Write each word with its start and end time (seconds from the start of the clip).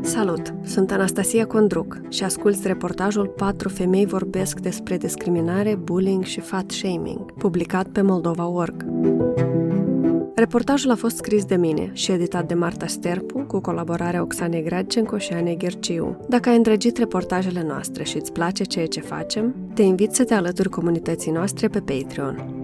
Salut! 0.00 0.54
Sunt 0.64 0.92
Anastasia 0.92 1.46
Condruc 1.46 2.00
și 2.08 2.24
asculți 2.24 2.66
reportajul 2.66 3.26
Patru 3.26 3.68
femei 3.68 4.06
vorbesc 4.06 4.60
despre 4.60 4.96
discriminare, 4.96 5.74
bullying 5.74 6.24
și 6.24 6.40
fat 6.40 6.70
shaming, 6.70 7.32
publicat 7.32 7.88
pe 7.88 8.00
Moldova.org. 8.00 8.84
Reportajul 10.34 10.90
a 10.90 10.94
fost 10.94 11.16
scris 11.16 11.44
de 11.44 11.56
mine 11.56 11.90
și 11.92 12.12
editat 12.12 12.46
de 12.46 12.54
Marta 12.54 12.86
Sterpu, 12.86 13.38
cu 13.38 13.60
colaborarea 13.60 14.22
Oxanei 14.22 14.62
Gradcenco 14.62 15.18
și 15.18 15.32
Anei 15.32 15.56
Gherciu. 15.56 16.20
Dacă 16.28 16.48
ai 16.48 16.56
îndrăgit 16.56 16.98
reportajele 16.98 17.62
noastre 17.62 18.04
și 18.04 18.16
îți 18.16 18.32
place 18.32 18.64
ceea 18.64 18.86
ce 18.86 19.00
facem, 19.00 19.54
te 19.74 19.82
invit 19.82 20.12
să 20.12 20.24
te 20.24 20.34
alături 20.34 20.68
comunității 20.68 21.32
noastre 21.32 21.68
pe 21.68 21.80
Patreon. 21.80 22.54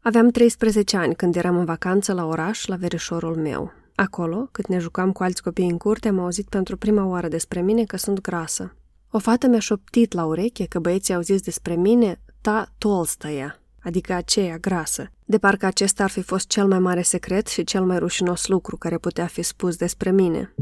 Aveam 0.00 0.28
13 0.28 0.96
ani 0.96 1.14
când 1.14 1.36
eram 1.36 1.56
în 1.56 1.64
vacanță 1.64 2.12
la 2.12 2.26
oraș, 2.26 2.66
la 2.66 2.76
verișorul 2.76 3.36
meu. 3.36 3.72
Acolo, 3.94 4.48
cât 4.52 4.66
ne 4.66 4.78
jucam 4.78 5.12
cu 5.12 5.22
alți 5.22 5.42
copii 5.42 5.68
în 5.68 5.76
curte, 5.76 6.08
am 6.08 6.18
auzit 6.18 6.48
pentru 6.48 6.76
prima 6.76 7.06
oară 7.06 7.28
despre 7.28 7.60
mine 7.60 7.84
că 7.84 7.96
sunt 7.96 8.20
grasă. 8.20 8.76
O 9.10 9.18
fată 9.18 9.46
mi-a 9.46 9.58
șoptit 9.58 10.12
la 10.12 10.24
ureche 10.24 10.66
că 10.66 10.78
băieții 10.78 11.14
au 11.14 11.20
zis 11.20 11.40
despre 11.40 11.74
mine 11.74 12.20
ta 12.40 12.72
tolstăia, 12.78 13.58
adică 13.82 14.12
aceea 14.12 14.58
grasă, 14.58 15.10
de 15.24 15.38
parcă 15.38 15.66
acesta 15.66 16.02
ar 16.02 16.10
fi 16.10 16.22
fost 16.22 16.46
cel 16.46 16.66
mai 16.66 16.78
mare 16.78 17.02
secret 17.02 17.46
și 17.46 17.64
cel 17.64 17.84
mai 17.84 17.98
rușinos 17.98 18.46
lucru 18.46 18.76
care 18.76 18.98
putea 18.98 19.26
fi 19.26 19.42
spus 19.42 19.76
despre 19.76 20.10
mine. 20.10 20.54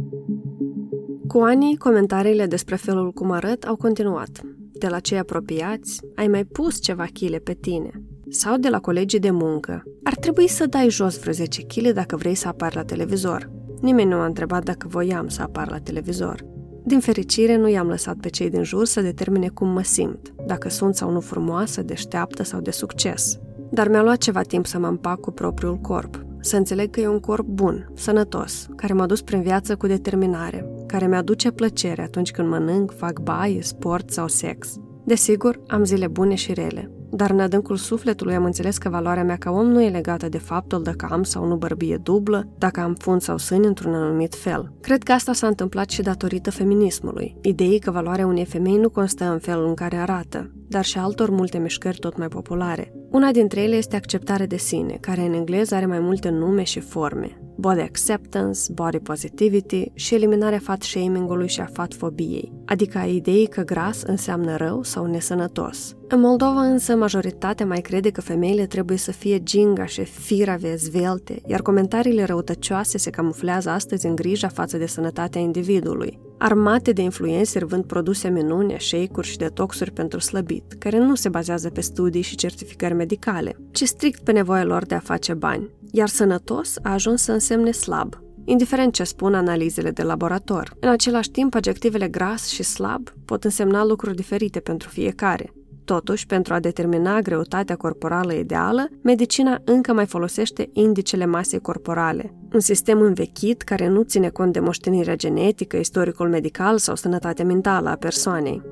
Cu 1.27 1.38
anii, 1.38 1.77
comentariile 1.77 2.47
despre 2.47 2.77
felul 2.77 3.12
cum 3.12 3.30
arăt 3.30 3.64
au 3.64 3.77
continuat. 3.77 4.41
De 4.72 4.88
la 4.88 5.00
cei 5.00 5.19
apropiați, 5.19 6.00
ai 6.14 6.28
mai 6.28 6.44
pus 6.44 6.80
ceva 6.80 7.05
chile 7.05 7.38
pe 7.38 7.55
tine. 7.55 8.02
Sau 8.33 8.57
de 8.57 8.69
la 8.69 8.80
colegii 8.80 9.19
de 9.19 9.30
muncă. 9.30 9.83
Ar 10.02 10.15
trebui 10.15 10.48
să 10.48 10.66
dai 10.66 10.91
jos 10.91 11.19
vreo 11.19 11.33
10 11.33 11.62
kg 11.62 11.93
dacă 11.93 12.16
vrei 12.16 12.34
să 12.34 12.48
apari 12.48 12.75
la 12.75 12.83
televizor. 12.83 13.51
Nimeni 13.80 14.09
nu 14.09 14.16
a 14.16 14.25
întrebat 14.25 14.65
dacă 14.65 14.87
voiam 14.89 15.29
să 15.29 15.43
apar 15.43 15.70
la 15.70 15.79
televizor. 15.79 16.45
Din 16.84 17.01
fericire, 17.01 17.56
nu 17.56 17.69
i-am 17.69 17.89
lăsat 17.89 18.17
pe 18.17 18.28
cei 18.28 18.50
din 18.50 18.62
jur 18.62 18.84
să 18.84 19.00
determine 19.00 19.48
cum 19.48 19.69
mă 19.69 19.83
simt, 19.83 20.34
dacă 20.47 20.69
sunt 20.69 20.95
sau 20.95 21.11
nu 21.11 21.20
frumoasă, 21.20 21.83
deșteaptă 21.83 22.42
sau 22.42 22.61
de 22.61 22.70
succes. 22.70 23.39
Dar 23.70 23.89
mi-a 23.89 24.03
luat 24.03 24.17
ceva 24.17 24.42
timp 24.42 24.67
să 24.67 24.78
mă 24.78 24.87
împac 24.87 25.20
cu 25.20 25.31
propriul 25.31 25.77
corp, 25.77 26.25
să 26.41 26.56
înțeleg 26.56 26.91
că 26.91 27.00
e 27.00 27.09
un 27.09 27.20
corp 27.20 27.47
bun, 27.47 27.92
sănătos, 27.94 28.67
care 28.77 28.92
m-a 28.92 29.06
dus 29.06 29.22
prin 29.22 29.42
viață 29.42 29.77
cu 29.77 29.87
determinare, 29.87 30.70
care 30.87 31.06
mi-aduce 31.06 31.50
plăcere 31.50 32.03
atunci 32.03 32.31
când 32.31 32.48
mănânc, 32.48 32.92
fac 32.97 33.20
baie, 33.20 33.62
sport 33.62 34.11
sau 34.11 34.28
sex. 34.28 34.77
Desigur, 35.05 35.61
am 35.67 35.84
zile 35.84 36.06
bune 36.06 36.34
și 36.34 36.53
rele, 36.53 36.91
dar 37.11 37.30
în 37.30 37.41
adâncul 37.41 37.77
sufletului 37.77 38.34
am 38.34 38.44
înțeles 38.44 38.78
că 38.78 38.89
valoarea 38.89 39.25
mea 39.25 39.36
ca 39.36 39.50
om 39.50 39.66
nu 39.66 39.83
e 39.83 39.89
legată 39.91 40.28
de 40.28 40.39
faptul 40.39 40.83
dacă 40.83 41.08
am 41.11 41.22
sau 41.22 41.47
nu 41.47 41.56
bărbie 41.56 41.97
dublă, 41.97 42.48
dacă 42.58 42.80
am 42.80 42.94
fund 42.94 43.20
sau 43.20 43.36
sâni 43.36 43.66
într-un 43.66 43.94
anumit 43.94 44.34
fel. 44.34 44.72
Cred 44.80 45.03
că 45.03 45.12
asta 45.12 45.33
s-a 45.33 45.47
întâmplat 45.47 45.91
și 45.91 46.03
datorită 46.03 46.50
feminismului, 46.50 47.36
ideii 47.42 47.78
că 47.78 47.91
valoarea 47.91 48.27
unei 48.27 48.44
femei 48.44 48.77
nu 48.77 48.91
constă 48.91 49.25
în 49.25 49.38
felul 49.38 49.66
în 49.66 49.75
care 49.75 49.97
arată, 49.97 50.50
dar 50.69 50.84
și 50.84 50.98
altor 50.98 51.31
multe 51.31 51.58
mișcări 51.58 51.98
tot 51.98 52.16
mai 52.16 52.28
populare. 52.28 52.92
Una 53.11 53.31
dintre 53.31 53.61
ele 53.61 53.77
este 53.77 53.97
acceptare 53.97 54.47
de 54.47 54.56
sine, 54.56 54.98
care 55.00 55.20
în 55.20 55.33
engleză 55.33 55.75
are 55.75 55.86
mai 55.86 56.00
multe 56.00 56.28
nume 56.28 56.62
și 56.62 56.81
forme 56.81 57.41
body 57.61 57.81
acceptance, 57.81 58.72
body 58.72 58.98
positivity 58.98 59.91
și 59.94 60.14
eliminarea 60.14 60.58
fat 60.58 60.83
shaming-ului 60.83 61.48
și 61.48 61.61
a 61.61 61.69
fat 61.72 61.94
fobiei, 61.94 62.53
adică 62.70 62.98
a 62.98 63.04
ideii 63.04 63.46
că 63.46 63.62
gras 63.62 64.02
înseamnă 64.02 64.56
rău 64.56 64.82
sau 64.82 65.06
nesănătos. 65.06 65.94
În 66.08 66.20
Moldova 66.20 66.62
însă 66.62 66.96
majoritatea 66.96 67.66
mai 67.66 67.80
crede 67.80 68.10
că 68.10 68.20
femeile 68.20 68.66
trebuie 68.66 68.96
să 68.96 69.12
fie 69.12 69.42
gingașe, 69.42 70.02
firave, 70.02 70.76
zvelte, 70.76 71.41
iar 71.46 71.62
comentariile 71.62 72.24
răutăcioase 72.24 72.98
se 72.98 73.10
camuflează 73.10 73.70
astăzi 73.70 74.06
în 74.06 74.14
grija 74.14 74.48
față 74.48 74.76
de 74.76 74.86
sănătatea 74.86 75.41
individului. 75.41 76.18
Armate 76.38 76.92
de 76.92 77.02
influenceri 77.02 77.64
vând 77.64 77.84
produse 77.84 78.28
minune, 78.28 78.76
shake-uri 78.78 79.26
și 79.26 79.36
detoxuri 79.36 79.92
pentru 79.92 80.18
slăbit, 80.18 80.72
care 80.78 80.98
nu 80.98 81.14
se 81.14 81.28
bazează 81.28 81.70
pe 81.70 81.80
studii 81.80 82.22
și 82.22 82.36
certificări 82.36 82.94
medicale, 82.94 83.56
ci 83.70 83.82
strict 83.82 84.20
pe 84.20 84.32
nevoia 84.32 84.64
lor 84.64 84.86
de 84.86 84.94
a 84.94 84.98
face 84.98 85.34
bani 85.34 85.70
iar 85.91 86.09
sănătos 86.09 86.76
a 86.82 86.92
ajuns 86.92 87.22
să 87.22 87.32
însemne 87.32 87.70
slab, 87.70 88.14
indiferent 88.50 88.93
ce 88.93 89.05
spun 89.05 89.34
analizele 89.34 89.91
de 89.91 90.03
laborator. 90.03 90.77
În 90.81 90.88
același 90.88 91.31
timp, 91.31 91.55
adjectivele 91.55 92.09
gras 92.09 92.49
și 92.49 92.62
slab 92.62 93.09
pot 93.25 93.44
însemna 93.44 93.84
lucruri 93.84 94.16
diferite 94.16 94.61
pentru 94.61 94.88
fiecare. 94.88 95.53
Totuși, 95.84 96.27
pentru 96.27 96.55
a 96.55 96.60
determina 96.60 97.21
greutatea 97.21 97.77
corporală 97.77 98.33
ideală, 98.33 98.89
medicina 99.03 99.60
încă 99.65 99.93
mai 99.93 100.06
folosește 100.06 100.71
indicele 100.72 101.27
masei 101.27 101.60
corporale, 101.60 102.34
un 102.53 102.60
sistem 102.60 103.00
învechit 103.00 103.62
care 103.62 103.89
nu 103.89 104.03
ține 104.03 104.28
cont 104.28 104.53
de 104.53 104.60
moștenirea 104.60 105.16
genetică, 105.16 105.77
istoricul 105.77 106.28
medical 106.28 106.78
sau 106.78 106.94
sănătatea 106.94 107.44
mentală 107.44 107.89
a 107.89 107.94
persoanei. 107.94 108.62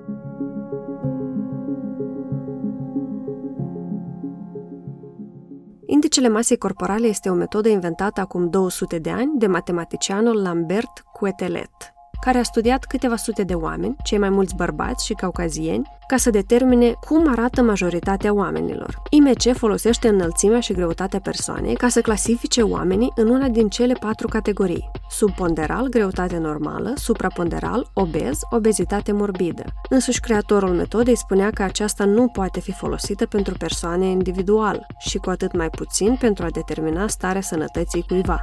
Indicele 5.91 6.28
masei 6.28 6.56
corporale 6.56 7.06
este 7.06 7.28
o 7.31 7.34
metodă 7.34 7.69
inventată 7.69 8.21
acum 8.21 8.50
200 8.50 8.99
de 8.99 9.10
ani 9.10 9.38
de 9.38 9.47
matematicianul 9.47 10.43
Lambert 10.43 11.04
Quetelet, 11.12 11.93
care 12.21 12.39
a 12.39 12.43
studiat 12.43 12.84
câteva 12.84 13.17
sute 13.17 13.43
de 13.43 13.55
oameni, 13.55 13.97
cei 14.03 14.19
mai 14.19 14.29
mulți 14.29 14.55
bărbați 14.55 15.05
și 15.05 15.15
caucazieni, 15.15 15.97
ca 16.06 16.17
să 16.17 16.31
determine 16.31 16.93
cum 17.06 17.29
arată 17.31 17.62
majoritatea 17.62 18.34
oamenilor. 18.34 19.03
IMC 19.11 19.56
folosește 19.56 20.09
înălțimea 20.09 20.61
și 20.61 20.73
greutatea 20.73 21.21
persoanei 21.21 21.75
ca 21.75 21.89
să 21.89 22.01
clasifice 22.01 22.62
oamenii 22.62 23.12
în 23.15 23.29
una 23.29 23.49
din 23.49 23.69
cele 23.69 23.93
patru 24.01 24.29
categorii. 24.29 24.91
Subponderal, 25.11 25.89
greutate 25.89 26.39
normală, 26.39 26.93
supraponderal, 26.97 27.91
obez, 27.95 28.39
obezitate 28.50 29.12
morbidă. 29.12 29.65
Însuși 29.89 30.21
creatorul 30.21 30.75
metodei 30.75 31.17
spunea 31.17 31.50
că 31.50 31.62
aceasta 31.62 32.05
nu 32.05 32.29
poate 32.29 32.61
fi 32.61 32.73
folosită 32.73 33.27
pentru 33.27 33.55
persoane 33.55 34.06
individual 34.06 34.87
și 34.99 35.19
cu 35.19 35.31
atât 35.31 35.56
mai 35.56 35.71
puțin 35.71 36.17
pentru 36.21 36.45
a 36.45 36.50
determina 36.50 37.09
starea 37.09 37.41
sănătății 37.41 38.05
cuiva. 38.09 38.41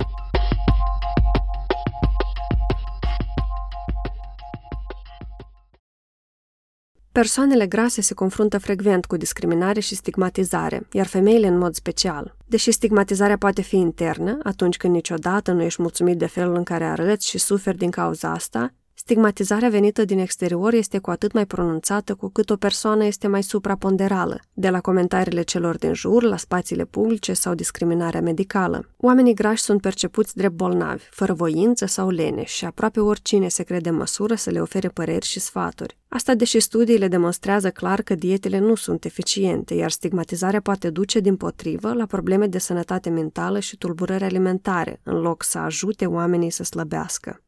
Persoanele 7.22 7.68
grase 7.68 8.02
se 8.02 8.14
confruntă 8.14 8.58
frecvent 8.58 9.06
cu 9.06 9.18
discriminare 9.18 9.80
și 9.80 9.96
stigmatizare, 9.96 10.88
iar 10.92 11.06
femeile 11.06 11.48
în 11.48 11.58
mod 11.58 11.74
special. 11.74 12.36
Deși 12.46 12.72
stigmatizarea 12.72 13.38
poate 13.38 13.62
fi 13.62 13.76
internă, 13.76 14.38
atunci 14.44 14.78
când 14.78 14.94
niciodată 14.94 15.52
nu 15.52 15.62
ești 15.62 15.82
mulțumit 15.82 16.18
de 16.18 16.26
felul 16.26 16.56
în 16.56 16.64
care 16.64 16.84
arăți 16.84 17.30
și 17.30 17.38
suferi 17.38 17.78
din 17.78 17.90
cauza 17.90 18.32
asta, 18.32 18.74
Stigmatizarea 19.08 19.70
venită 19.70 20.06
din 20.06 20.20
exterior 20.20 20.74
este 20.74 20.98
cu 20.98 21.10
atât 21.10 21.32
mai 21.32 21.46
pronunțată 21.46 22.16
cu 22.16 22.30
cât 22.30 22.50
o 22.50 22.56
persoană 22.56 23.06
este 23.06 23.28
mai 23.28 23.44
supraponderală, 23.44 24.40
de 24.54 24.70
la 24.70 24.82
comentariile 24.82 25.42
celor 25.42 25.78
din 25.78 25.94
jur, 25.94 26.24
la 26.24 26.38
spațiile 26.38 26.86
publice 26.86 27.34
sau 27.34 27.54
discriminarea 27.54 28.22
medicală. 28.22 28.90
Oamenii 28.98 29.34
grași 29.34 29.64
sunt 29.64 29.82
percepuți 29.82 30.36
drept 30.36 30.54
bolnavi, 30.54 31.04
fără 31.10 31.34
voință 31.34 31.86
sau 31.86 32.10
lene 32.10 32.44
și 32.44 32.66
aproape 32.66 33.00
oricine 33.00 33.48
se 33.48 33.64
crede 33.64 33.90
în 33.90 33.96
măsură 33.96 34.36
să 34.36 34.50
le 34.50 34.62
ofere 34.62 34.88
păreri 34.88 35.26
și 35.26 35.40
sfaturi. 35.40 35.98
Asta 36.08 36.36
deși 36.36 36.60
studiile 36.60 37.08
demonstrează 37.08 37.70
clar 37.70 38.02
că 38.02 38.16
dietele 38.16 38.60
nu 38.60 38.76
sunt 38.76 39.06
eficiente, 39.06 39.74
iar 39.74 39.92
stigmatizarea 39.92 40.62
poate 40.62 40.90
duce 40.90 41.20
din 41.20 41.36
potrivă 41.36 41.94
la 41.94 42.06
probleme 42.06 42.48
de 42.48 42.58
sănătate 42.58 43.10
mentală 43.10 43.60
și 43.60 43.78
tulburări 43.78 44.24
alimentare, 44.24 45.00
în 45.04 45.20
loc 45.20 45.44
să 45.44 45.58
ajute 45.58 46.06
oamenii 46.06 46.50
să 46.50 46.64
slăbească. 46.64 47.40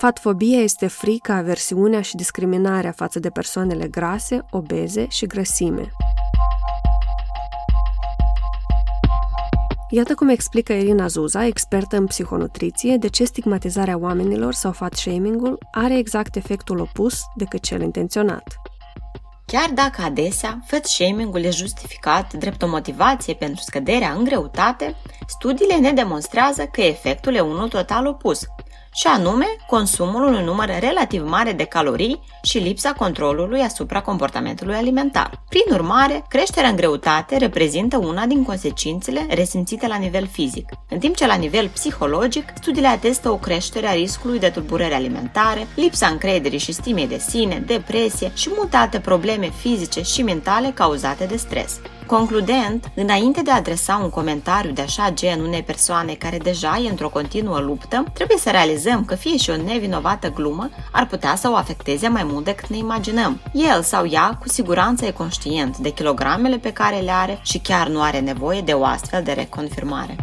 Fatfobia 0.00 0.58
este 0.58 0.86
frica, 0.86 1.34
aversiunea 1.34 2.00
și 2.00 2.16
discriminarea 2.16 2.92
față 2.92 3.18
de 3.18 3.30
persoanele 3.30 3.86
grase, 3.86 4.44
obeze 4.50 5.06
și 5.08 5.26
grăsime. 5.26 5.92
Iată 9.90 10.14
cum 10.14 10.28
explică 10.28 10.72
Irina 10.72 11.06
Zuza, 11.06 11.46
expertă 11.46 11.96
în 11.96 12.06
psihonutriție, 12.06 12.96
de 12.96 13.08
ce 13.08 13.24
stigmatizarea 13.24 13.98
oamenilor 13.98 14.52
sau 14.52 14.72
fat 14.72 14.94
shaming-ul 14.94 15.58
are 15.72 15.96
exact 15.96 16.36
efectul 16.36 16.80
opus 16.80 17.20
decât 17.36 17.62
cel 17.62 17.80
intenționat. 17.80 18.60
Chiar 19.46 19.70
dacă 19.74 20.02
adesea 20.02 20.60
fat 20.66 20.84
shaming-ul 20.84 21.42
e 21.42 21.50
justificat 21.50 22.32
drept 22.32 22.62
o 22.62 22.68
motivație 22.68 23.34
pentru 23.34 23.62
scăderea 23.62 24.12
în 24.12 24.24
greutate, 24.24 24.94
studiile 25.26 25.74
ne 25.74 25.92
demonstrează 25.92 26.66
că 26.66 26.80
efectul 26.80 27.34
e 27.34 27.40
unul 27.40 27.68
total 27.68 28.06
opus– 28.06 28.40
și 28.92 29.06
anume 29.06 29.46
consumul 29.66 30.22
unui 30.22 30.44
număr 30.44 30.70
relativ 30.80 31.28
mare 31.28 31.52
de 31.52 31.64
calorii 31.64 32.20
și 32.42 32.58
lipsa 32.58 32.92
controlului 32.92 33.60
asupra 33.60 34.00
comportamentului 34.00 34.74
alimentar. 34.74 35.42
Prin 35.48 35.74
urmare, 35.74 36.24
creșterea 36.28 36.68
în 36.68 36.76
greutate 36.76 37.36
reprezintă 37.36 37.96
una 37.96 38.26
din 38.26 38.44
consecințele 38.44 39.26
resimțite 39.30 39.86
la 39.86 39.96
nivel 39.96 40.26
fizic, 40.26 40.68
în 40.88 40.98
timp 40.98 41.16
ce 41.16 41.26
la 41.26 41.34
nivel 41.34 41.68
psihologic, 41.68 42.52
studiile 42.54 42.88
atestă 42.88 43.30
o 43.30 43.36
creștere 43.36 43.86
a 43.86 43.92
riscului 43.92 44.38
de 44.38 44.48
tulburări 44.48 44.94
alimentare, 44.94 45.66
lipsa 45.74 46.06
încrederii 46.06 46.58
și 46.58 46.72
stimei 46.72 47.08
de 47.08 47.18
sine, 47.18 47.62
depresie 47.66 48.32
și 48.34 48.50
multe 48.56 48.76
alte 48.76 49.00
probleme 49.00 49.50
fizice 49.50 50.02
și 50.02 50.22
mentale 50.22 50.70
cauzate 50.74 51.24
de 51.24 51.36
stres. 51.36 51.80
Concludent, 52.08 52.92
înainte 52.94 53.42
de 53.42 53.50
a 53.50 53.54
adresa 53.54 53.96
un 54.02 54.10
comentariu 54.10 54.72
de 54.72 54.82
așa 54.82 55.10
gen 55.10 55.40
unei 55.40 55.62
persoane 55.62 56.14
care 56.14 56.38
deja 56.38 56.80
e 56.84 56.88
într-o 56.88 57.08
continuă 57.08 57.58
luptă, 57.58 58.04
trebuie 58.14 58.38
să 58.38 58.50
realizăm 58.50 59.04
că 59.04 59.14
fie 59.14 59.36
și 59.36 59.50
o 59.50 59.56
nevinovată 59.56 60.30
glumă 60.30 60.70
ar 60.92 61.06
putea 61.06 61.36
să 61.36 61.50
o 61.50 61.54
afecteze 61.54 62.08
mai 62.08 62.24
mult 62.24 62.44
decât 62.44 62.68
ne 62.68 62.76
imaginăm. 62.76 63.40
El 63.52 63.82
sau 63.82 64.06
ea 64.06 64.36
cu 64.40 64.48
siguranță 64.48 65.04
e 65.04 65.10
conștient 65.10 65.76
de 65.76 65.90
kilogramele 65.90 66.58
pe 66.58 66.72
care 66.72 66.98
le 66.98 67.10
are 67.10 67.40
și 67.42 67.58
chiar 67.58 67.88
nu 67.88 68.02
are 68.02 68.20
nevoie 68.20 68.60
de 68.60 68.72
o 68.72 68.84
astfel 68.84 69.22
de 69.22 69.32
reconfirmare. 69.32 70.16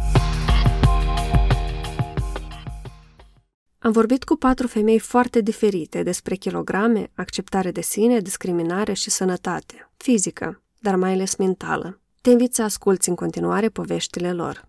Am 3.80 3.92
vorbit 3.92 4.24
cu 4.24 4.36
patru 4.36 4.68
femei 4.68 5.00
foarte 5.00 5.42
diferite 5.42 6.04
despre 6.04 6.36
kilograme, 6.36 7.12
acceptare 7.16 7.72
de 7.72 7.82
sine, 7.82 8.20
discriminare 8.20 8.94
și 8.94 9.10
sănătate, 9.10 9.90
fizică, 9.98 10.60
dar 10.86 10.96
mai 10.96 11.12
ales 11.12 11.36
mentală. 11.36 12.00
Te 12.22 12.30
invit 12.30 12.54
să 12.54 12.62
asculți 12.62 13.10
în 13.10 13.16
continuare 13.16 13.70
poveștile 13.70 14.34
lor. 14.34 14.68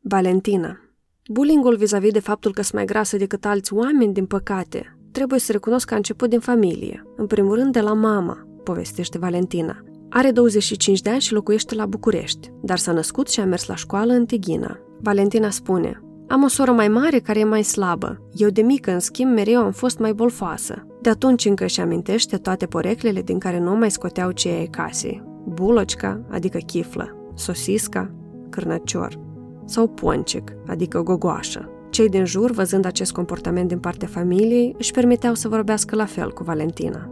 Valentina 0.00 0.80
Bullyingul 1.28 1.76
vis-a-vis 1.76 2.12
de 2.12 2.20
faptul 2.20 2.52
că 2.52 2.62
sunt 2.62 2.74
mai 2.74 2.84
grasă 2.84 3.16
decât 3.16 3.44
alți 3.44 3.72
oameni, 3.72 4.12
din 4.12 4.26
păcate, 4.26 4.98
trebuie 5.12 5.38
să 5.38 5.52
recunosc 5.52 5.86
că 5.86 5.94
a 5.94 5.96
început 5.96 6.28
din 6.28 6.40
familie, 6.40 7.06
în 7.16 7.26
primul 7.26 7.54
rând 7.54 7.72
de 7.72 7.80
la 7.80 7.92
mama, 7.92 8.46
povestește 8.64 9.18
Valentina. 9.18 9.84
Are 10.10 10.30
25 10.30 11.00
de 11.00 11.10
ani 11.10 11.20
și 11.20 11.32
locuiește 11.32 11.74
la 11.74 11.86
București, 11.86 12.50
dar 12.62 12.78
s-a 12.78 12.92
născut 12.92 13.28
și 13.28 13.40
a 13.40 13.44
mers 13.44 13.66
la 13.66 13.74
școală 13.74 14.12
în 14.12 14.26
Tighina. 14.26 14.78
Valentina 15.00 15.50
spune, 15.50 16.02
am 16.28 16.42
o 16.42 16.48
soră 16.48 16.72
mai 16.72 16.88
mare 16.88 17.18
care 17.18 17.38
e 17.38 17.44
mai 17.44 17.62
slabă. 17.62 18.28
Eu 18.32 18.48
de 18.48 18.62
mică, 18.62 18.90
în 18.92 19.00
schimb, 19.00 19.32
mereu 19.32 19.60
am 19.62 19.72
fost 19.72 19.98
mai 19.98 20.12
bolfoasă. 20.12 20.86
De 21.02 21.08
atunci 21.10 21.44
încă 21.44 21.64
își 21.64 21.80
amintește 21.80 22.36
toate 22.36 22.66
poreclele 22.66 23.22
din 23.22 23.38
care 23.38 23.58
nu 23.58 23.76
mai 23.76 23.90
scoteau 23.90 24.30
cei 24.30 24.52
ai 24.52 24.66
casei. 24.66 25.22
Bulocica, 25.46 26.20
adică 26.30 26.58
chiflă, 26.58 27.32
sosisca, 27.34 28.14
cârnăcior, 28.50 29.18
sau 29.64 29.88
poncic, 29.88 30.52
adică 30.66 31.00
gogoașă. 31.02 31.70
Cei 31.90 32.08
din 32.08 32.24
jur, 32.24 32.50
văzând 32.50 32.84
acest 32.84 33.12
comportament 33.12 33.68
din 33.68 33.78
partea 33.78 34.08
familiei, 34.08 34.74
își 34.78 34.92
permiteau 34.92 35.34
să 35.34 35.48
vorbească 35.48 35.96
la 35.96 36.04
fel 36.04 36.32
cu 36.32 36.42
Valentina. 36.42 37.10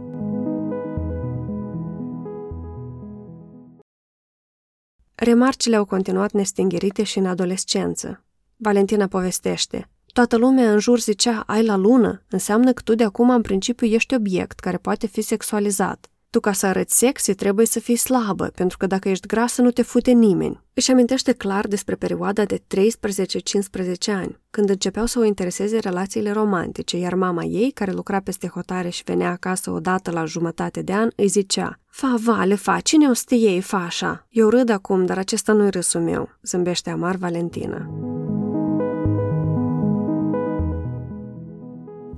Remarcile 5.15 5.75
au 5.75 5.85
continuat 5.85 6.31
nestingherite 6.31 7.03
și 7.03 7.17
în 7.17 7.25
adolescență. 7.25 8.23
Valentina 8.57 9.07
povestește. 9.07 9.89
Toată 10.13 10.37
lumea 10.37 10.71
în 10.71 10.79
jur 10.79 10.99
zicea, 10.99 11.43
ai 11.45 11.65
la 11.65 11.75
lună, 11.75 12.21
înseamnă 12.29 12.73
că 12.73 12.81
tu 12.81 12.95
de 12.95 13.03
acum 13.03 13.29
în 13.29 13.41
principiu 13.41 13.87
ești 13.87 14.15
obiect 14.15 14.59
care 14.59 14.77
poate 14.77 15.07
fi 15.07 15.21
sexualizat. 15.21 16.05
Tu 16.29 16.39
ca 16.39 16.51
să 16.51 16.65
arăți 16.65 16.97
sexy 16.97 17.33
trebuie 17.33 17.65
să 17.65 17.79
fii 17.79 17.95
slabă, 17.95 18.51
pentru 18.55 18.77
că 18.77 18.87
dacă 18.87 19.09
ești 19.09 19.27
grasă 19.27 19.61
nu 19.61 19.71
te 19.71 19.81
fute 19.81 20.11
nimeni. 20.11 20.61
Își 20.73 20.91
amintește 20.91 21.31
clar 21.31 21.67
despre 21.67 21.95
perioada 21.95 22.45
de 22.45 22.57
13-15 22.57 22.61
ani, 24.07 24.39
când 24.49 24.69
începeau 24.69 25.05
să 25.05 25.19
o 25.19 25.23
intereseze 25.23 25.79
relațiile 25.79 26.31
romantice, 26.31 26.97
iar 26.97 27.13
mama 27.13 27.43
ei, 27.43 27.71
care 27.71 27.91
lucra 27.91 28.19
peste 28.19 28.47
hotare 28.47 28.89
și 28.89 29.03
venea 29.05 29.31
acasă 29.31 29.71
odată 29.71 30.11
la 30.11 30.25
jumătate 30.25 30.81
de 30.81 30.93
an, 30.93 31.09
îi 31.15 31.27
zicea 31.27 31.79
Fa, 31.89 32.15
vale, 32.23 32.55
fa, 32.55 32.79
cine 32.79 33.07
o 33.07 33.13
să 33.13 33.23
te 33.25 33.35
iei, 33.35 33.61
fa 33.61 33.83
așa? 33.83 34.27
Eu 34.29 34.49
râd 34.49 34.69
acum, 34.69 35.05
dar 35.05 35.17
acesta 35.17 35.53
nu-i 35.53 35.69
râsul 35.69 36.01
meu, 36.01 36.29
zâmbește 36.43 36.89
amar 36.89 37.15
Valentina. 37.15 37.89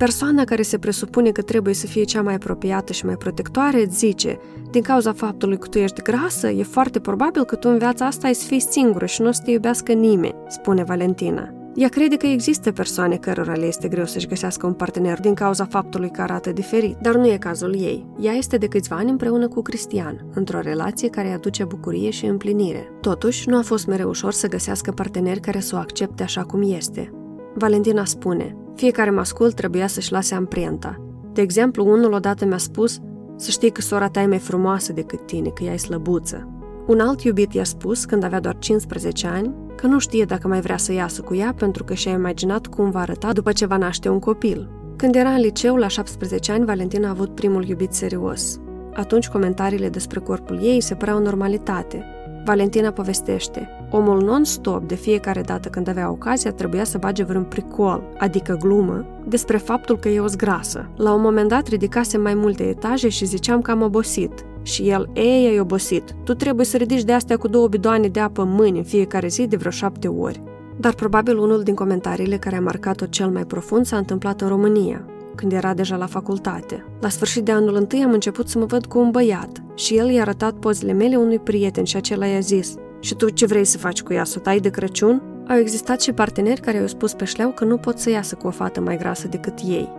Persoana 0.03 0.43
care 0.43 0.61
se 0.61 0.77
presupune 0.77 1.31
că 1.31 1.41
trebuie 1.41 1.73
să 1.73 1.87
fie 1.87 2.03
cea 2.03 2.21
mai 2.21 2.33
apropiată 2.33 2.93
și 2.93 3.05
mai 3.05 3.15
protectoare 3.15 3.81
îți 3.81 3.97
zice, 3.97 4.39
din 4.71 4.81
cauza 4.81 5.13
faptului 5.13 5.57
că 5.57 5.67
tu 5.67 5.77
ești 5.77 6.01
grasă, 6.01 6.49
e 6.49 6.63
foarte 6.63 6.99
probabil 6.99 7.43
că 7.43 7.55
tu 7.55 7.69
în 7.69 7.77
viața 7.77 8.05
asta 8.05 8.27
ai 8.27 8.33
să 8.33 8.45
fii 8.45 8.59
singură 8.59 9.05
și 9.05 9.21
nu 9.21 9.27
o 9.27 9.31
să 9.31 9.41
te 9.43 9.51
iubească 9.51 9.93
nimeni, 9.93 10.35
spune 10.47 10.83
Valentina. 10.83 11.53
Ea 11.75 11.87
crede 11.87 12.15
că 12.15 12.25
există 12.25 12.71
persoane 12.71 13.15
cărora 13.15 13.53
le 13.53 13.65
este 13.65 13.87
greu 13.87 14.05
să-și 14.05 14.27
găsească 14.27 14.65
un 14.65 14.73
partener 14.73 15.19
din 15.19 15.33
cauza 15.33 15.65
faptului 15.65 16.09
că 16.09 16.21
arată 16.21 16.51
diferit, 16.51 16.97
dar 17.01 17.15
nu 17.15 17.27
e 17.27 17.37
cazul 17.37 17.75
ei. 17.75 18.05
Ea 18.19 18.33
este 18.33 18.57
de 18.57 18.67
câțiva 18.67 18.95
ani 18.95 19.09
împreună 19.09 19.47
cu 19.47 19.61
Cristian, 19.61 20.25
într-o 20.33 20.59
relație 20.59 21.09
care 21.09 21.27
îi 21.27 21.33
aduce 21.33 21.63
bucurie 21.63 22.09
și 22.09 22.25
împlinire. 22.25 22.91
Totuși, 23.01 23.49
nu 23.49 23.57
a 23.57 23.61
fost 23.61 23.87
mereu 23.87 24.09
ușor 24.09 24.31
să 24.31 24.47
găsească 24.47 24.91
parteneri 24.91 25.39
care 25.39 25.59
să 25.59 25.75
o 25.75 25.79
accepte 25.79 26.23
așa 26.23 26.41
cum 26.43 26.61
este. 26.61 27.11
Valentina 27.55 28.05
spune, 28.05 28.55
fiecare 28.75 29.09
mascul 29.09 29.51
trebuia 29.51 29.87
să-și 29.87 30.11
lase 30.11 30.35
amprenta. 30.35 31.01
De 31.33 31.41
exemplu, 31.41 31.85
unul 31.85 32.13
odată 32.13 32.45
mi-a 32.45 32.57
spus 32.57 32.99
să 33.35 33.51
știi 33.51 33.69
că 33.69 33.81
sora 33.81 34.09
ta 34.09 34.21
e 34.21 34.25
mai 34.25 34.37
frumoasă 34.37 34.93
decât 34.93 35.25
tine, 35.25 35.49
că 35.49 35.63
ea 35.63 35.73
e 35.73 35.77
slăbuță. 35.77 36.47
Un 36.87 36.99
alt 36.99 37.21
iubit 37.21 37.53
i-a 37.53 37.63
spus, 37.63 38.05
când 38.05 38.23
avea 38.23 38.39
doar 38.39 38.57
15 38.59 39.27
ani, 39.27 39.53
că 39.75 39.87
nu 39.87 39.99
știe 39.99 40.23
dacă 40.23 40.47
mai 40.47 40.61
vrea 40.61 40.77
să 40.77 40.93
iasă 40.93 41.21
cu 41.21 41.35
ea 41.35 41.53
pentru 41.57 41.83
că 41.83 41.93
și-a 41.93 42.11
imaginat 42.11 42.67
cum 42.67 42.89
va 42.89 42.99
arăta 42.99 43.33
după 43.33 43.51
ce 43.51 43.65
va 43.65 43.77
naște 43.77 44.09
un 44.09 44.19
copil. 44.19 44.69
Când 44.95 45.15
era 45.15 45.29
în 45.29 45.39
liceu, 45.39 45.75
la 45.75 45.87
17 45.87 46.51
ani, 46.51 46.65
Valentina 46.65 47.07
a 47.07 47.11
avut 47.11 47.35
primul 47.35 47.67
iubit 47.67 47.93
serios. 47.93 48.59
Atunci 48.93 49.27
comentariile 49.27 49.89
despre 49.89 50.19
corpul 50.19 50.59
ei 50.63 50.81
se 50.81 50.95
păreau 50.95 51.19
normalitate. 51.19 52.05
Valentina 52.45 52.91
povestește, 52.91 53.69
omul 53.95 54.21
non-stop 54.21 54.87
de 54.87 54.95
fiecare 54.95 55.41
dată 55.41 55.69
când 55.69 55.87
avea 55.87 56.09
ocazia 56.09 56.51
trebuia 56.51 56.83
să 56.83 56.97
bage 56.97 57.23
vreun 57.23 57.43
pricol, 57.43 58.03
adică 58.17 58.57
glumă, 58.59 59.05
despre 59.27 59.57
faptul 59.57 59.97
că 59.97 60.09
e 60.09 60.19
o 60.19 60.27
zgrasă. 60.27 60.89
La 60.95 61.13
un 61.13 61.21
moment 61.21 61.49
dat 61.49 61.67
ridicase 61.67 62.17
mai 62.17 62.33
multe 62.33 62.63
etaje 62.63 63.09
și 63.09 63.25
ziceam 63.25 63.61
că 63.61 63.71
am 63.71 63.81
obosit. 63.81 64.45
Și 64.61 64.89
el, 64.89 65.09
ei, 65.13 65.47
ai 65.47 65.59
obosit. 65.59 66.15
Tu 66.23 66.33
trebuie 66.33 66.65
să 66.65 66.77
ridici 66.77 67.03
de 67.03 67.13
astea 67.13 67.37
cu 67.37 67.47
două 67.47 67.67
bidoane 67.67 68.07
de 68.07 68.19
apă 68.19 68.41
în 68.41 68.51
mâini 68.51 68.77
în 68.77 68.83
fiecare 68.83 69.27
zi 69.27 69.47
de 69.47 69.55
vreo 69.55 69.71
șapte 69.71 70.07
ori. 70.07 70.43
Dar 70.79 70.93
probabil 70.93 71.37
unul 71.37 71.63
din 71.63 71.73
comentariile 71.75 72.37
care 72.37 72.55
a 72.55 72.61
marcat-o 72.61 73.05
cel 73.05 73.29
mai 73.29 73.45
profund 73.45 73.85
s-a 73.85 73.97
întâmplat 73.97 74.41
în 74.41 74.47
România, 74.47 75.05
când 75.35 75.51
era 75.51 75.73
deja 75.73 75.95
la 75.95 76.05
facultate. 76.05 76.85
La 77.01 77.09
sfârșit 77.09 77.43
de 77.43 77.51
anul 77.51 77.75
întâi 77.75 78.03
am 78.03 78.11
început 78.11 78.47
să 78.47 78.59
mă 78.59 78.65
văd 78.65 78.85
cu 78.85 78.99
un 78.99 79.11
băiat 79.11 79.63
și 79.75 79.97
el 79.97 80.09
i-a 80.09 80.21
arătat 80.21 80.53
pozele 80.53 80.93
mele 80.93 81.15
unui 81.15 81.39
prieten 81.39 81.83
și 81.83 81.95
acela 81.95 82.25
i-a 82.25 82.39
zis 82.39 82.75
Și 83.03 83.15
tu 83.15 83.29
ce 83.29 83.45
vrei 83.45 83.65
să 83.65 83.77
faci 83.77 84.01
cu 84.01 84.13
ea, 84.13 84.23
să 84.23 84.35
o 84.37 84.41
tai 84.41 84.59
de 84.59 84.69
Crăciun? 84.69 85.21
Au 85.47 85.57
existat 85.57 86.01
și 86.01 86.11
parteneri 86.11 86.61
care 86.61 86.77
i-au 86.77 86.87
spus 86.87 87.13
pe 87.13 87.25
șleau 87.25 87.51
că 87.51 87.63
nu 87.65 87.77
pot 87.77 87.99
să 87.99 88.09
iasă 88.09 88.35
cu 88.35 88.47
o 88.47 88.51
fată 88.51 88.81
mai 88.81 88.97
grasă 88.97 89.27
decât 89.27 89.59
ei. 89.65 89.89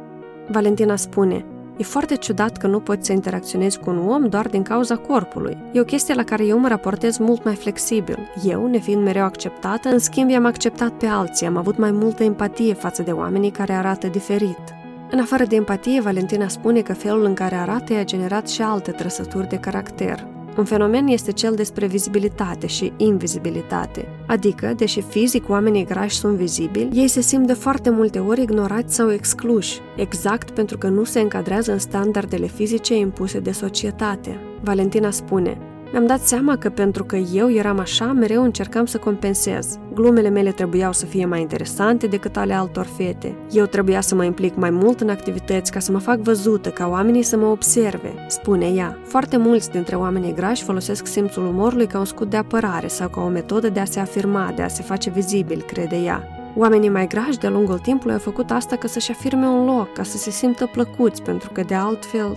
Valentina 0.49 0.97
spune, 0.97 1.45
E 1.77 1.83
foarte 1.83 2.17
ciudat 2.17 2.57
că 2.57 2.67
nu 2.67 2.81
poți 2.81 3.07
să 3.07 3.13
interacționezi 3.13 3.79
cu 3.79 3.91
un 3.91 4.09
om 4.09 4.29
doar 4.29 4.49
din 4.49 4.63
cauza 4.63 4.97
corpului. 4.97 5.57
E 5.73 5.81
o 5.81 5.85
chestie 5.85 6.15
la 6.15 6.25
care 6.25 6.47
eu 6.47 6.59
mă 6.59 6.69
raportez 6.69 7.17
mult 7.17 7.45
mai 7.45 7.55
flexibil. 7.55 8.19
Eu, 8.45 8.67
nefiind 8.67 9.03
mereu 9.03 9.25
acceptată, 9.25 9.89
în 9.89 9.99
schimb 9.99 10.31
i-am 10.31 10.45
acceptat 10.45 10.93
pe 10.93 11.07
alții, 11.07 11.47
am 11.47 11.57
avut 11.57 11.79
mai 11.79 11.91
multă 11.91 12.23
empatie 12.23 12.75
față 12.75 13.03
de 13.03 13.11
oamenii 13.11 13.51
care 13.51 13.73
arată 13.73 14.07
diferit. 14.07 14.75
În 15.11 15.21
afară 15.21 15.45
de 15.45 15.57
empatie, 15.57 16.01
Valentina 16.01 16.49
spune 16.49 16.81
că 16.81 16.95
felul 16.95 17.25
în 17.25 17.35
care 17.35 17.55
arată 17.55 17.93
i-a 17.93 18.05
generat 18.05 18.49
și 18.49 18.63
alte 18.63 18.91
trăsături 18.91 19.49
de 19.49 19.57
caracter. 19.57 20.27
Un 20.57 20.65
fenomen 20.65 21.07
este 21.07 21.33
cel 21.33 21.55
despre 21.55 21.87
vizibilitate 21.87 22.67
și 22.67 22.93
invizibilitate, 22.97 24.09
adică, 24.27 24.73
deși 24.77 25.01
fizic 25.01 25.49
oamenii 25.49 25.85
grași 25.85 26.17
sunt 26.17 26.37
vizibili, 26.37 26.91
ei 26.93 27.09
se 27.09 27.21
simt 27.21 27.47
de 27.47 27.53
foarte 27.53 27.91
multe 27.91 28.19
ori 28.19 28.43
ignorați 28.43 28.95
sau 28.95 29.11
excluși, 29.11 29.81
exact 29.97 30.51
pentru 30.51 30.79
că 30.79 30.89
nu 30.89 31.05
se 31.05 31.21
încadrează 31.21 31.73
în 31.73 31.79
standardele 31.79 32.47
fizice 32.47 32.97
impuse 32.97 33.39
de 33.39 33.51
societate. 33.51 34.39
Valentina 34.63 35.11
spune, 35.11 35.59
mi-am 35.95 36.07
dat 36.07 36.21
seama 36.21 36.57
că 36.57 36.71
pentru 36.71 37.05
că 37.05 37.17
eu 37.17 37.51
eram 37.51 37.79
așa, 37.79 38.05
mereu 38.05 38.43
încercam 38.43 38.87
să 38.87 38.99
compensez. 38.99 39.79
Glumele 39.93 40.29
mele 40.29 40.51
trebuiau 40.51 40.93
să 40.93 41.07
fie 41.07 41.27
mai 41.27 41.41
interesante 41.41 42.07
decât 42.07 42.37
ale 42.37 42.53
altor 42.53 42.87
fete. 42.97 43.37
Eu 43.51 43.67
trebuia 43.67 44.01
să 44.01 44.15
mă 44.15 44.25
implic 44.25 44.55
mai 44.57 44.71
mult 44.71 45.01
în 45.01 45.09
activități 45.09 45.73
ca 45.73 45.79
să 45.79 45.93
mă 45.93 45.99
fac 45.99 46.19
văzută, 46.19 46.69
ca 46.69 46.89
oamenii 46.89 47.23
să 47.23 47.37
mă 47.37 47.47
observe, 47.47 48.15
spune 48.29 48.67
ea. 48.67 48.99
Foarte 49.05 49.37
mulți 49.37 49.71
dintre 49.71 49.97
oamenii 49.97 50.35
grași 50.35 50.63
folosesc 50.63 51.07
simțul 51.07 51.47
umorului 51.47 51.87
ca 51.87 51.99
un 51.99 52.05
scut 52.05 52.31
de 52.31 52.37
apărare 52.37 52.87
sau 52.87 53.09
ca 53.09 53.21
o 53.21 53.29
metodă 53.29 53.69
de 53.69 53.81
a 53.81 53.85
se 53.85 54.01
afirma, 54.01 54.53
de 54.57 54.63
a 54.63 54.69
se 54.69 54.83
face 54.83 55.11
vizibil, 55.11 55.63
crede 55.63 55.97
ea. 55.97 56.29
Oamenii 56.57 56.89
mai 56.89 57.07
grași 57.07 57.39
de-a 57.39 57.51
lungul 57.51 57.79
timpului 57.79 58.15
au 58.15 58.21
făcut 58.21 58.51
asta 58.51 58.77
ca 58.77 58.89
să-și 58.89 59.11
afirme 59.11 59.47
un 59.47 59.65
loc, 59.65 59.93
ca 59.93 60.03
să 60.03 60.17
se 60.17 60.31
simtă 60.31 60.67
plăcuți, 60.73 61.23
pentru 61.23 61.51
că 61.53 61.63
de 61.67 61.75
altfel, 61.75 62.37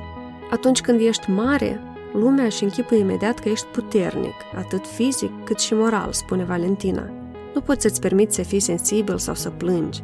atunci 0.51 0.81
când 0.81 0.99
ești 0.99 1.31
mare, 1.31 1.81
Lumea 2.13 2.45
își 2.45 2.63
închipă 2.63 2.95
imediat 2.95 3.39
că 3.39 3.49
ești 3.49 3.65
puternic, 3.65 4.35
atât 4.55 4.87
fizic 4.87 5.31
cât 5.43 5.59
și 5.59 5.73
moral, 5.73 6.11
spune 6.11 6.43
Valentina. 6.43 7.09
Nu 7.53 7.61
poți 7.61 7.81
să-ți 7.81 8.01
permiți 8.01 8.35
să 8.35 8.41
fii 8.41 8.59
sensibil 8.59 9.17
sau 9.17 9.33
să 9.33 9.49
plângi. 9.49 10.03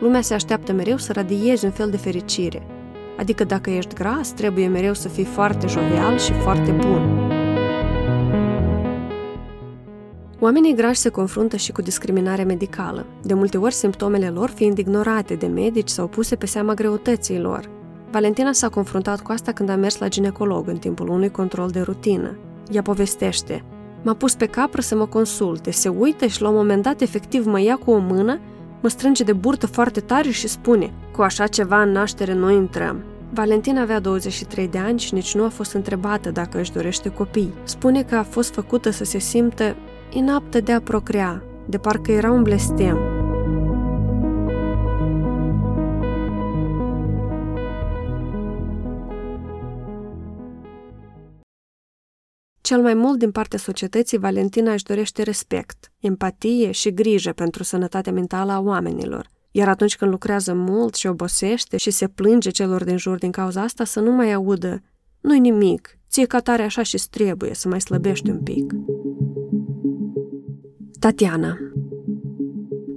Lumea 0.00 0.20
se 0.20 0.34
așteaptă 0.34 0.72
mereu 0.72 0.96
să 0.96 1.12
radiezi 1.12 1.64
un 1.64 1.70
fel 1.70 1.90
de 1.90 1.96
fericire. 1.96 2.66
Adică 3.18 3.44
dacă 3.44 3.70
ești 3.70 3.94
gras, 3.94 4.32
trebuie 4.32 4.68
mereu 4.68 4.94
să 4.94 5.08
fii 5.08 5.24
foarte 5.24 5.66
jovial 5.66 6.18
și 6.18 6.32
foarte 6.32 6.70
bun. 6.70 7.30
Oamenii 10.40 10.74
grași 10.74 11.00
se 11.00 11.08
confruntă 11.08 11.56
și 11.56 11.72
cu 11.72 11.82
discriminare 11.82 12.42
medicală, 12.42 13.06
de 13.22 13.34
multe 13.34 13.58
ori 13.58 13.74
simptomele 13.74 14.28
lor 14.28 14.48
fiind 14.48 14.78
ignorate 14.78 15.34
de 15.34 15.46
medici 15.46 15.88
sau 15.88 16.06
puse 16.06 16.36
pe 16.36 16.46
seama 16.46 16.74
greutății 16.74 17.38
lor. 17.38 17.70
Valentina 18.12 18.52
s-a 18.52 18.68
confruntat 18.68 19.20
cu 19.20 19.32
asta 19.32 19.52
când 19.52 19.68
a 19.68 19.76
mers 19.76 19.98
la 19.98 20.08
ginecolog 20.08 20.68
în 20.68 20.76
timpul 20.76 21.08
unui 21.08 21.30
control 21.30 21.68
de 21.68 21.80
rutină. 21.80 22.36
Ea 22.70 22.82
povestește, 22.82 23.64
M-a 24.02 24.14
pus 24.14 24.34
pe 24.34 24.46
capră 24.46 24.80
să 24.80 24.96
mă 24.96 25.06
consulte, 25.06 25.70
se 25.70 25.88
uită 25.88 26.26
și 26.26 26.42
la 26.42 26.48
un 26.48 26.54
moment 26.54 26.82
dat 26.82 27.00
efectiv 27.00 27.46
mă 27.46 27.60
ia 27.60 27.76
cu 27.76 27.90
o 27.90 27.98
mână, 27.98 28.38
mă 28.80 28.88
strânge 28.88 29.24
de 29.24 29.32
burtă 29.32 29.66
foarte 29.66 30.00
tare 30.00 30.30
și 30.30 30.48
spune 30.48 30.92
Cu 31.16 31.22
așa 31.22 31.46
ceva 31.46 31.82
în 31.82 31.90
naștere 31.90 32.34
noi 32.34 32.54
intrăm. 32.54 33.02
Valentina 33.34 33.80
avea 33.80 34.00
23 34.00 34.68
de 34.68 34.78
ani 34.78 34.98
și 34.98 35.14
nici 35.14 35.34
nu 35.34 35.44
a 35.44 35.48
fost 35.48 35.72
întrebată 35.72 36.30
dacă 36.30 36.58
își 36.58 36.72
dorește 36.72 37.08
copii. 37.08 37.54
Spune 37.62 38.02
că 38.02 38.14
a 38.14 38.22
fost 38.22 38.54
făcută 38.54 38.90
să 38.90 39.04
se 39.04 39.18
simtă 39.18 39.76
inaptă 40.10 40.60
de 40.60 40.72
a 40.72 40.80
procrea, 40.80 41.42
de 41.66 41.78
parcă 41.78 42.12
era 42.12 42.30
un 42.30 42.42
blestem. 42.42 43.21
Cel 52.62 52.80
mai 52.80 52.94
mult 52.94 53.18
din 53.18 53.30
partea 53.30 53.58
societății, 53.58 54.18
Valentina 54.18 54.72
își 54.72 54.84
dorește 54.84 55.22
respect, 55.22 55.92
empatie 55.98 56.70
și 56.70 56.94
grijă 56.94 57.32
pentru 57.32 57.62
sănătatea 57.62 58.12
mentală 58.12 58.52
a 58.52 58.60
oamenilor. 58.60 59.28
Iar 59.50 59.68
atunci 59.68 59.96
când 59.96 60.10
lucrează 60.10 60.54
mult 60.54 60.94
și 60.94 61.06
obosește 61.06 61.76
și 61.76 61.90
se 61.90 62.08
plânge 62.08 62.50
celor 62.50 62.84
din 62.84 62.96
jur 62.96 63.18
din 63.18 63.30
cauza 63.30 63.62
asta, 63.62 63.84
să 63.84 64.00
nu 64.00 64.12
mai 64.12 64.32
audă 64.32 64.82
nu-i 65.22 65.38
nimic, 65.38 65.98
ție 66.10 66.24
ca 66.24 66.40
tare 66.40 66.62
așa 66.62 66.82
și 66.82 67.02
trebuie 67.10 67.54
să 67.54 67.68
mai 67.68 67.80
slăbești 67.80 68.30
un 68.30 68.38
pic. 68.38 68.72
Tatiana 70.98 71.58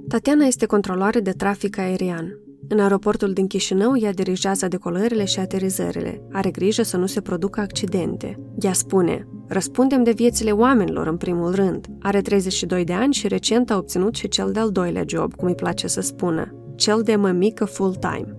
Tatiana 0.08 0.44
este 0.44 0.66
controloare 0.66 1.20
de 1.20 1.30
trafic 1.30 1.78
aerian. 1.78 2.38
În 2.68 2.80
aeroportul 2.80 3.32
din 3.32 3.46
Chișinău, 3.46 3.96
ea 3.96 4.12
dirigează 4.12 4.68
decolările 4.68 5.24
și 5.24 5.38
aterizările. 5.38 6.22
Are 6.32 6.50
grijă 6.50 6.82
să 6.82 6.96
nu 6.96 7.06
se 7.06 7.20
producă 7.20 7.60
accidente. 7.60 8.40
Ea 8.60 8.72
spune, 8.72 9.28
răspundem 9.48 10.02
de 10.02 10.10
viețile 10.10 10.50
oamenilor 10.50 11.06
în 11.06 11.16
primul 11.16 11.54
rând. 11.54 11.86
Are 12.00 12.20
32 12.20 12.84
de 12.84 12.92
ani 12.92 13.14
și 13.14 13.28
recent 13.28 13.70
a 13.70 13.76
obținut 13.76 14.14
și 14.14 14.28
cel 14.28 14.50
de-al 14.52 14.70
doilea 14.70 15.04
job, 15.06 15.34
cum 15.34 15.48
îi 15.48 15.54
place 15.54 15.86
să 15.86 16.00
spună, 16.00 16.54
cel 16.74 17.00
de 17.04 17.16
mămică 17.16 17.64
full-time. 17.64 18.36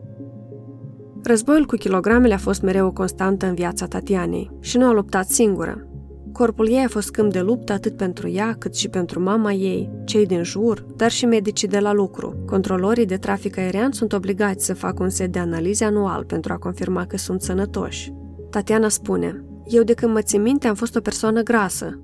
Războiul 1.24 1.66
cu 1.66 1.76
kilogramele 1.76 2.34
a 2.34 2.38
fost 2.38 2.62
mereu 2.62 2.88
o 2.88 2.92
constantă 2.92 3.46
în 3.46 3.54
viața 3.54 3.86
Tatianei 3.86 4.52
și 4.60 4.78
nu 4.78 4.86
a 4.86 4.92
luptat 4.92 5.28
singură. 5.28 5.88
Corpul 6.32 6.70
ei 6.70 6.84
a 6.86 6.90
fost 6.90 7.12
câmp 7.12 7.32
de 7.32 7.40
luptă 7.40 7.74
atât 7.74 7.98
pentru 7.98 8.30
ea, 8.30 8.56
cât 8.60 8.76
și 8.76 8.90
pentru 8.90 9.22
mama 9.22 9.52
ei, 9.52 9.92
cei 10.06 10.26
din 10.26 10.44
jur, 10.44 10.86
dar 10.96 11.12
și 11.12 11.26
medicii 11.26 11.68
de 11.68 11.80
la 11.80 11.94
lucru. 11.94 12.44
Controlorii 12.46 13.06
de 13.06 13.16
trafic 13.16 13.58
aerian 13.58 13.92
sunt 13.92 14.14
obligați 14.14 14.66
să 14.66 14.74
facă 14.74 15.04
un 15.04 15.10
set 15.10 15.32
de 15.32 15.40
analize 15.40 15.86
anual 15.86 16.24
pentru 16.24 16.54
a 16.54 16.58
confirma 16.58 17.06
că 17.06 17.18
sunt 17.18 17.42
sănătoși. 17.42 18.14
Tatiana 18.50 18.90
spune, 18.90 19.46
eu 19.68 19.84
de 19.84 19.94
când 19.94 20.14
mă 20.14 20.22
țin 20.22 20.42
minte 20.42 20.68
am 20.68 20.76
fost 20.76 20.96
o 20.96 21.00
persoană 21.00 21.42
grasă, 21.42 22.00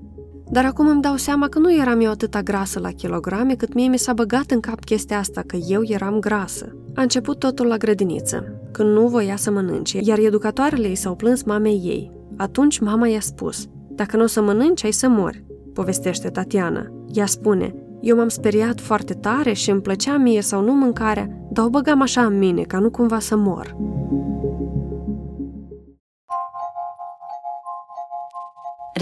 dar 0.52 0.66
acum 0.66 0.88
îmi 0.88 1.02
dau 1.02 1.16
seama 1.16 1.48
că 1.48 1.60
nu 1.60 1.76
eram 1.76 2.02
eu 2.02 2.12
atâta 2.12 2.42
grasă 2.42 2.80
la 2.80 2.90
kilograme 2.90 3.56
cât 3.56 3.74
mie 3.74 3.88
mi 3.88 3.98
s-a 3.98 4.14
băgat 4.14 4.52
în 4.52 4.60
cap 4.60 4.84
chestia 4.84 5.18
asta 5.18 5.42
că 5.48 5.58
eu 5.68 5.82
eram 5.84 6.20
grasă. 6.20 6.76
A 6.96 7.02
început 7.02 7.40
totul 7.40 7.66
la 7.66 7.78
grădiniță, 7.78 8.44
când 8.72 8.90
nu 8.90 9.08
voia 9.08 9.36
să 9.36 9.52
mănânce, 9.52 10.00
iar 10.02 10.18
educatoarele 10.20 10.88
ei 10.88 10.96
s-au 10.96 11.16
plâns 11.16 11.44
mamei 11.44 11.82
ei. 11.84 12.12
Atunci 12.38 12.80
mama 12.80 13.08
i-a 13.08 13.20
spus, 13.20 13.68
dacă 13.90 14.18
nu 14.18 14.24
o 14.24 14.28
să 14.28 14.42
mănânci, 14.42 14.84
ai 14.84 14.92
să 14.92 15.08
mori, 15.08 15.46
povestește 15.74 16.30
Tatiana. 16.30 16.92
Ea 17.14 17.26
spune, 17.26 17.76
eu 18.02 18.16
m-am 18.16 18.28
speriat 18.28 18.82
foarte 18.82 19.14
tare 19.14 19.54
și 19.54 19.70
îmi 19.70 19.82
plăcea 19.82 20.18
mie 20.18 20.42
sau 20.42 20.64
nu 20.64 20.74
mâncarea, 20.74 21.30
dar 21.52 21.66
o 21.66 21.70
băgam 21.70 22.02
așa 22.02 22.26
în 22.26 22.38
mine, 22.38 22.62
ca 22.62 22.80
nu 22.80 22.90
cumva 22.90 23.20
să 23.20 23.36
mor. 23.36 23.76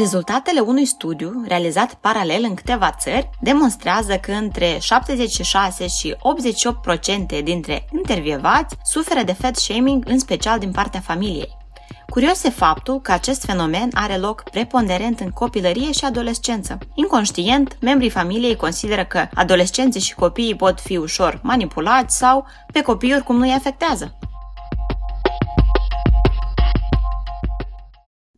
Rezultatele 0.02 0.60
unui 0.60 0.86
studiu 0.86 1.44
realizat 1.48 1.94
paralel 1.94 2.44
în 2.44 2.54
câteva 2.54 2.92
țări 3.00 3.30
demonstrează 3.42 4.18
că 4.18 4.32
între 4.32 4.78
76 4.80 5.88
și 5.88 6.16
88% 7.40 7.44
dintre 7.44 7.86
intervievați 7.92 8.76
suferă 8.84 9.24
de 9.24 9.34
fat 9.34 9.56
shaming, 9.56 10.04
în 10.08 10.20
special 10.20 10.60
din 10.60 10.72
partea 10.72 11.00
familiei. 11.00 11.58
Curios 12.10 12.44
e 12.44 12.50
faptul 12.50 13.02
că 13.02 13.12
acest 13.12 13.46
fenomen 13.46 13.90
are 13.94 14.18
loc 14.18 14.44
preponderent 14.44 15.20
în 15.20 15.30
copilărie 15.30 15.92
și 15.92 16.06
adolescență. 16.06 16.78
Inconștient, 16.94 17.78
membrii 17.82 18.10
familiei 18.10 18.56
consideră 18.56 19.06
că 19.06 19.28
adolescenții 19.34 20.02
și 20.02 20.16
copiii 20.16 20.56
pot 20.56 20.80
fi 20.80 20.98
ușor 20.98 21.40
manipulați 21.44 22.18
sau 22.18 22.46
pe 22.72 22.82
copii 22.82 23.14
oricum 23.14 23.36
nu 23.36 23.44
îi 23.44 23.56
afectează. 23.58 24.18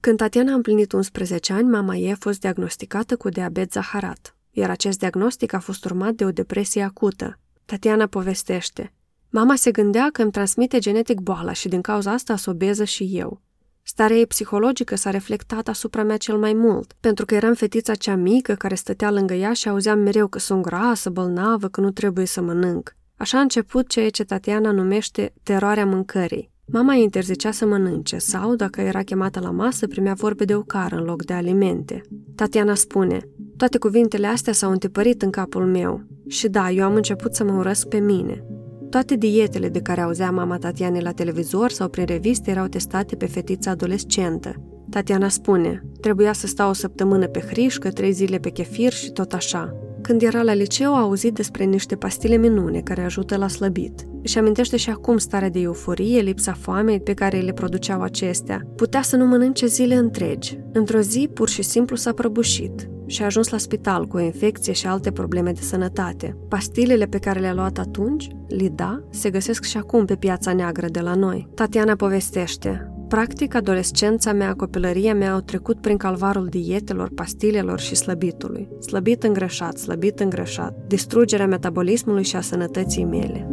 Când 0.05 0.17
Tatiana 0.17 0.51
a 0.51 0.55
împlinit 0.55 0.91
11 0.91 1.53
ani, 1.53 1.69
mama 1.69 1.95
ei 1.95 2.11
a 2.11 2.15
fost 2.19 2.39
diagnosticată 2.39 3.15
cu 3.15 3.29
diabet 3.29 3.71
zaharat, 3.71 4.35
iar 4.51 4.69
acest 4.69 4.99
diagnostic 4.99 5.53
a 5.53 5.59
fost 5.59 5.85
urmat 5.85 6.13
de 6.13 6.25
o 6.25 6.31
depresie 6.31 6.81
acută. 6.81 7.39
Tatiana 7.65 8.07
povestește, 8.07 8.93
Mama 9.29 9.55
se 9.55 9.71
gândea 9.71 10.09
că 10.13 10.21
îmi 10.21 10.31
transmite 10.31 10.79
genetic 10.79 11.19
boala 11.19 11.53
și 11.53 11.67
din 11.67 11.81
cauza 11.81 12.11
asta 12.11 12.35
sobeză 12.35 12.83
și 12.83 13.09
eu. 13.11 13.41
Starea 13.83 14.15
ei 14.15 14.27
psihologică 14.27 14.95
s-a 14.95 15.09
reflectat 15.09 15.67
asupra 15.67 16.03
mea 16.03 16.17
cel 16.17 16.37
mai 16.37 16.53
mult, 16.53 16.93
pentru 16.99 17.25
că 17.25 17.35
eram 17.35 17.53
fetița 17.53 17.95
cea 17.95 18.15
mică 18.15 18.53
care 18.53 18.75
stătea 18.75 19.11
lângă 19.11 19.33
ea 19.33 19.53
și 19.53 19.69
auzeam 19.69 19.99
mereu 19.99 20.27
că 20.27 20.39
sunt 20.39 20.61
grasă, 20.61 21.09
bolnavă, 21.09 21.67
că 21.67 21.81
nu 21.81 21.91
trebuie 21.91 22.25
să 22.25 22.41
mănânc. 22.41 22.95
Așa 23.15 23.37
a 23.37 23.41
început 23.41 23.87
ceea 23.87 24.09
ce 24.09 24.23
Tatiana 24.23 24.71
numește 24.71 25.33
teroarea 25.43 25.85
mâncării. 25.85 26.52
Mama 26.65 26.93
îi 26.93 27.01
interzicea 27.01 27.51
să 27.51 27.65
mănânce 27.65 28.17
sau, 28.17 28.55
dacă 28.55 28.81
era 28.81 29.01
chemată 29.01 29.39
la 29.39 29.51
masă, 29.51 29.87
primea 29.87 30.13
vorbe 30.13 30.45
de 30.45 30.55
ocară 30.55 30.95
în 30.95 31.03
loc 31.03 31.25
de 31.25 31.33
alimente. 31.33 32.01
Tatiana 32.35 32.75
spune, 32.75 33.19
toate 33.57 33.77
cuvintele 33.77 34.27
astea 34.27 34.53
s-au 34.53 34.71
întipărit 34.71 35.21
în 35.21 35.29
capul 35.29 35.65
meu. 35.65 36.01
Și 36.27 36.47
da, 36.47 36.71
eu 36.71 36.83
am 36.83 36.95
început 36.95 37.35
să 37.35 37.43
mă 37.43 37.51
urăsc 37.51 37.87
pe 37.87 37.97
mine. 37.97 38.45
Toate 38.89 39.15
dietele 39.15 39.69
de 39.69 39.79
care 39.79 40.01
auzea 40.01 40.31
mama 40.31 40.57
Tatiane 40.57 40.99
la 40.99 41.11
televizor 41.11 41.69
sau 41.69 41.89
prin 41.89 42.05
reviste 42.05 42.51
erau 42.51 42.67
testate 42.67 43.15
pe 43.15 43.25
fetița 43.25 43.71
adolescentă. 43.71 44.53
Tatiana 44.89 45.29
spune, 45.29 45.85
trebuia 46.01 46.33
să 46.33 46.47
stau 46.47 46.69
o 46.69 46.73
săptămână 46.73 47.27
pe 47.27 47.39
hrișcă, 47.39 47.91
trei 47.91 48.11
zile 48.11 48.37
pe 48.37 48.49
chefir 48.49 48.91
și 48.91 49.11
tot 49.11 49.33
așa. 49.33 49.75
Când 50.03 50.21
era 50.21 50.41
la 50.41 50.53
liceu, 50.53 50.95
a 50.95 50.99
auzit 50.99 51.33
despre 51.33 51.63
niște 51.63 51.95
pastile 51.95 52.35
minune 52.35 52.79
care 52.79 53.01
ajută 53.01 53.37
la 53.37 53.47
slăbit. 53.47 54.07
Își 54.21 54.37
amintește 54.37 54.77
și 54.77 54.89
acum 54.89 55.17
starea 55.17 55.49
de 55.49 55.59
euforie, 55.59 56.21
lipsa 56.21 56.53
foamei 56.53 56.99
pe 56.99 57.13
care 57.13 57.39
le 57.39 57.53
produceau 57.53 58.01
acestea. 58.01 58.61
Putea 58.75 59.01
să 59.01 59.15
nu 59.15 59.25
mănânce 59.25 59.65
zile 59.65 59.95
întregi. 59.95 60.59
Într-o 60.73 60.99
zi, 60.99 61.29
pur 61.33 61.49
și 61.49 61.61
simplu 61.61 61.95
s-a 61.95 62.13
prăbușit 62.13 62.87
și 63.05 63.21
a 63.21 63.25
ajuns 63.25 63.49
la 63.49 63.57
spital 63.57 64.05
cu 64.05 64.17
o 64.17 64.19
infecție 64.19 64.73
și 64.73 64.87
alte 64.87 65.11
probleme 65.11 65.51
de 65.51 65.61
sănătate. 65.61 66.37
Pastilele 66.49 67.05
pe 67.05 67.17
care 67.17 67.39
le-a 67.39 67.53
luat 67.53 67.77
atunci, 67.77 68.27
Lida, 68.47 69.03
se 69.09 69.29
găsesc 69.29 69.63
și 69.63 69.77
acum 69.77 70.05
pe 70.05 70.15
piața 70.15 70.53
neagră 70.53 70.87
de 70.87 70.99
la 70.99 71.13
noi. 71.13 71.49
Tatiana 71.55 71.95
povestește, 71.95 72.92
Practic, 73.13 73.55
adolescența 73.55 74.33
mea, 74.33 74.53
copilăria 74.53 75.13
mea 75.13 75.33
au 75.33 75.39
trecut 75.39 75.81
prin 75.81 75.97
calvarul 75.97 76.45
dietelor, 76.45 77.09
pastilelor 77.15 77.79
și 77.79 77.95
slăbitului. 77.95 78.67
Slăbit 78.79 79.23
îngreșat, 79.23 79.77
slăbit 79.77 80.19
îngreșat, 80.19 80.75
distrugerea 80.87 81.47
metabolismului 81.47 82.23
și 82.23 82.35
a 82.35 82.41
sănătății 82.41 83.03
mele. 83.03 83.47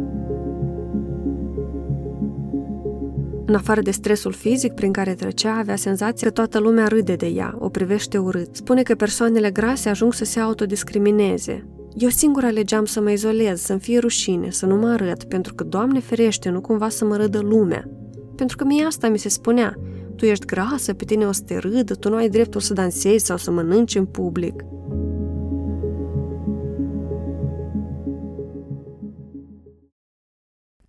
În 3.45 3.55
afară 3.55 3.81
de 3.81 3.91
stresul 3.91 4.31
fizic 4.31 4.73
prin 4.73 4.91
care 4.91 5.13
trecea, 5.13 5.57
avea 5.57 5.75
senzația 5.75 6.27
că 6.27 6.33
toată 6.33 6.59
lumea 6.59 6.87
râde 6.87 7.15
de 7.15 7.27
ea, 7.27 7.55
o 7.59 7.69
privește 7.69 8.17
urât. 8.17 8.55
Spune 8.55 8.81
că 8.81 8.95
persoanele 8.95 9.51
grase 9.51 9.89
ajung 9.89 10.13
să 10.13 10.25
se 10.25 10.39
autodiscrimineze. 10.39 11.67
Eu 11.93 12.09
singur 12.09 12.43
alegeam 12.43 12.85
să 12.85 13.01
mă 13.01 13.11
izolez, 13.11 13.61
să-mi 13.61 13.79
fie 13.79 13.99
rușine, 13.99 14.49
să 14.49 14.65
nu 14.65 14.75
mă 14.75 14.87
arăt, 14.87 15.23
pentru 15.23 15.53
că, 15.53 15.63
Doamne 15.63 15.99
ferește, 15.99 16.49
nu 16.49 16.61
cumva 16.61 16.89
să 16.89 17.05
mă 17.05 17.15
râdă 17.15 17.39
lumea. 17.39 17.89
Pentru 18.41 18.59
că 18.59 18.65
mie 18.65 18.83
asta 18.83 19.09
mi 19.09 19.17
se 19.17 19.29
spunea. 19.29 19.75
Tu 20.15 20.25
ești 20.25 20.45
grasă, 20.45 20.93
pe 20.93 21.05
tine 21.05 21.25
o 21.25 21.31
să 21.31 21.41
te 21.41 21.57
râdă, 21.57 21.95
tu 21.95 22.09
nu 22.09 22.15
ai 22.15 22.29
dreptul 22.29 22.61
să 22.61 22.73
dansezi 22.73 23.25
sau 23.25 23.37
să 23.37 23.51
mănânci 23.51 23.95
în 23.95 24.05
public. 24.05 24.63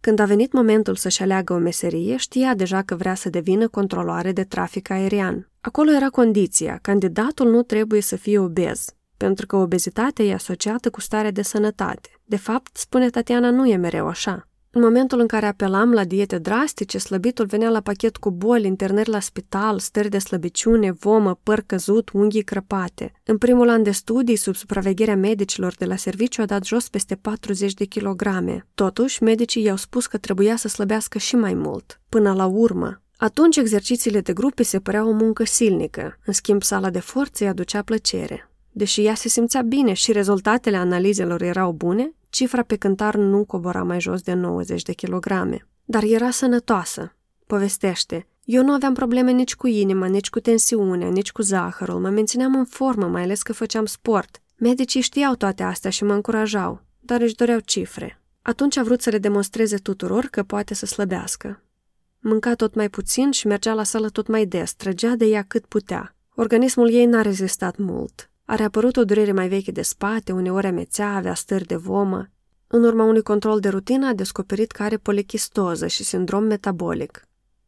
Când 0.01 0.19
a 0.19 0.25
venit 0.25 0.53
momentul 0.53 0.95
să-și 0.95 1.23
aleagă 1.23 1.53
o 1.53 1.59
meserie, 1.59 2.17
știa 2.17 2.55
deja 2.55 2.83
că 2.83 2.95
vrea 2.95 3.15
să 3.15 3.31
devină 3.31 3.69
controloare 3.69 4.33
de 4.33 4.45
trafic 4.45 4.91
aerian. 4.91 5.51
Acolo 5.61 5.91
era 5.91 6.09
condiția, 6.09 6.79
candidatul 6.83 7.51
nu 7.51 7.63
trebuie 7.63 8.01
să 8.01 8.17
fie 8.17 8.39
obez, 8.39 8.85
pentru 9.17 9.47
că 9.47 9.57
obezitatea 9.57 10.25
e 10.25 10.35
asociată 10.35 10.91
cu 10.91 11.01
starea 11.01 11.31
de 11.31 11.43
sănătate. 11.43 12.09
De 12.25 12.37
fapt, 12.37 12.77
spune 12.77 13.11
Tatiana, 13.11 13.51
nu 13.51 13.67
e 13.67 13.77
mereu 13.77 14.07
așa. 14.07 14.47
În 14.75 14.83
momentul 14.83 15.21
în 15.21 15.27
care 15.27 15.47
apelam 15.47 15.93
la 15.93 16.05
diete 16.05 16.39
drastice, 16.39 16.99
slăbitul 16.99 17.47
venea 17.47 17.69
la 17.69 17.81
pachet 17.81 18.17
cu 18.17 18.31
boli, 18.31 18.67
internări 18.67 19.11
la 19.11 19.21
spital, 19.21 19.79
stări 19.79 20.09
de 20.09 20.19
slăbiciune, 20.19 20.93
vomă, 20.93 21.39
păr 21.43 21.63
căzut, 21.67 22.11
unghii 22.13 22.43
crăpate. 22.43 23.13
În 23.25 23.39
primul 23.39 23.69
an 23.69 23.83
de 23.83 23.91
studii, 23.91 24.37
sub 24.37 24.55
supravegherea 24.55 25.17
medicilor 25.17 25.75
de 25.79 25.85
la 25.85 25.97
serviciu, 25.97 26.43
a 26.43 26.45
dat 26.45 26.65
jos 26.65 26.89
peste 26.89 27.15
40 27.15 27.75
de 27.75 27.85
kilograme. 27.85 28.67
Totuși, 28.75 29.23
medicii 29.23 29.63
i-au 29.63 29.77
spus 29.77 30.07
că 30.07 30.19
trebuia 30.19 30.57
să 30.57 30.69
slăbească 30.69 31.19
și 31.19 31.37
mai 31.37 31.55
mult. 31.55 32.01
Până 32.09 32.33
la 32.33 32.47
urmă, 32.47 33.01
atunci 33.17 33.57
exercițiile 33.57 34.21
de 34.21 34.33
grupe 34.33 34.63
se 34.63 34.79
păreau 34.79 35.09
o 35.09 35.13
muncă 35.13 35.45
silnică, 35.45 36.19
în 36.25 36.33
schimb 36.33 36.63
sala 36.63 36.91
de 36.91 37.01
forță 37.01 37.45
îi 37.45 37.51
aducea 37.51 37.83
plăcere. 37.83 38.51
Deși 38.71 39.05
ea 39.05 39.15
se 39.15 39.29
simțea 39.29 39.63
bine 39.63 39.93
și 39.93 40.13
rezultatele 40.13 40.77
analizelor 40.77 41.43
erau 41.43 41.73
bune, 41.73 42.15
cifra 42.33 42.63
pe 42.63 42.77
cântar 42.77 43.15
nu 43.15 43.45
cobora 43.45 43.83
mai 43.83 44.01
jos 44.01 44.21
de 44.21 44.33
90 44.33 44.83
de 44.83 44.93
kilograme. 44.93 45.67
Dar 45.85 46.03
era 46.03 46.31
sănătoasă. 46.31 47.15
Povestește, 47.47 48.27
eu 48.45 48.65
nu 48.65 48.73
aveam 48.73 48.95
probleme 48.95 49.31
nici 49.31 49.55
cu 49.55 49.67
inima, 49.67 50.07
nici 50.07 50.31
cu 50.31 50.41
tensiunea, 50.41 51.09
nici 51.09 51.33
cu 51.33 51.43
zahărul, 51.43 52.01
mă 52.01 52.09
mențineam 52.09 52.55
în 52.55 52.65
formă, 52.65 53.07
mai 53.07 53.23
ales 53.23 53.43
că 53.43 53.53
făceam 53.53 53.85
sport. 53.85 54.43
Medicii 54.57 55.01
știau 55.01 55.35
toate 55.35 55.63
astea 55.63 55.91
și 55.91 56.05
mă 56.05 56.13
încurajau, 56.13 56.83
dar 57.01 57.21
își 57.21 57.35
doreau 57.35 57.59
cifre. 57.59 58.23
Atunci 58.43 58.77
a 58.77 58.83
vrut 58.83 59.01
să 59.01 59.11
le 59.11 59.19
demonstreze 59.19 59.77
tuturor 59.77 60.25
că 60.25 60.43
poate 60.43 60.75
să 60.75 60.87
slăbească. 60.87 61.63
Mânca 62.19 62.55
tot 62.55 62.75
mai 62.75 62.89
puțin 62.89 63.31
și 63.31 63.47
mergea 63.47 63.75
la 63.75 63.83
sală 63.83 64.09
tot 64.09 64.27
mai 64.27 64.47
des, 64.47 64.75
trăgea 64.75 65.15
de 65.15 65.25
ea 65.25 65.43
cât 65.43 65.67
putea. 65.67 66.17
Organismul 66.35 66.91
ei 66.91 67.07
n-a 67.07 67.23
rezistat 67.23 67.77
mult. 67.77 68.31
A 68.53 68.55
reapărut 68.55 68.97
o 68.97 69.05
durere 69.05 69.33
mai 69.33 69.49
veche 69.49 69.71
de 69.71 69.83
spate, 69.83 70.33
uneori 70.33 70.67
amețea, 70.67 71.15
avea 71.15 71.35
stări 71.35 71.67
de 71.67 71.77
vomă. 71.77 72.29
În 72.67 72.85
urma 72.85 73.05
unui 73.05 73.23
control 73.23 73.61
de 73.61 73.69
rutină 73.69 74.07
a 74.07 74.13
descoperit 74.13 74.71
că 74.71 74.83
are 74.83 74.97
polichistoză 74.97 75.87
și 75.87 76.05
sindrom 76.05 76.45
metabolic. 76.45 77.23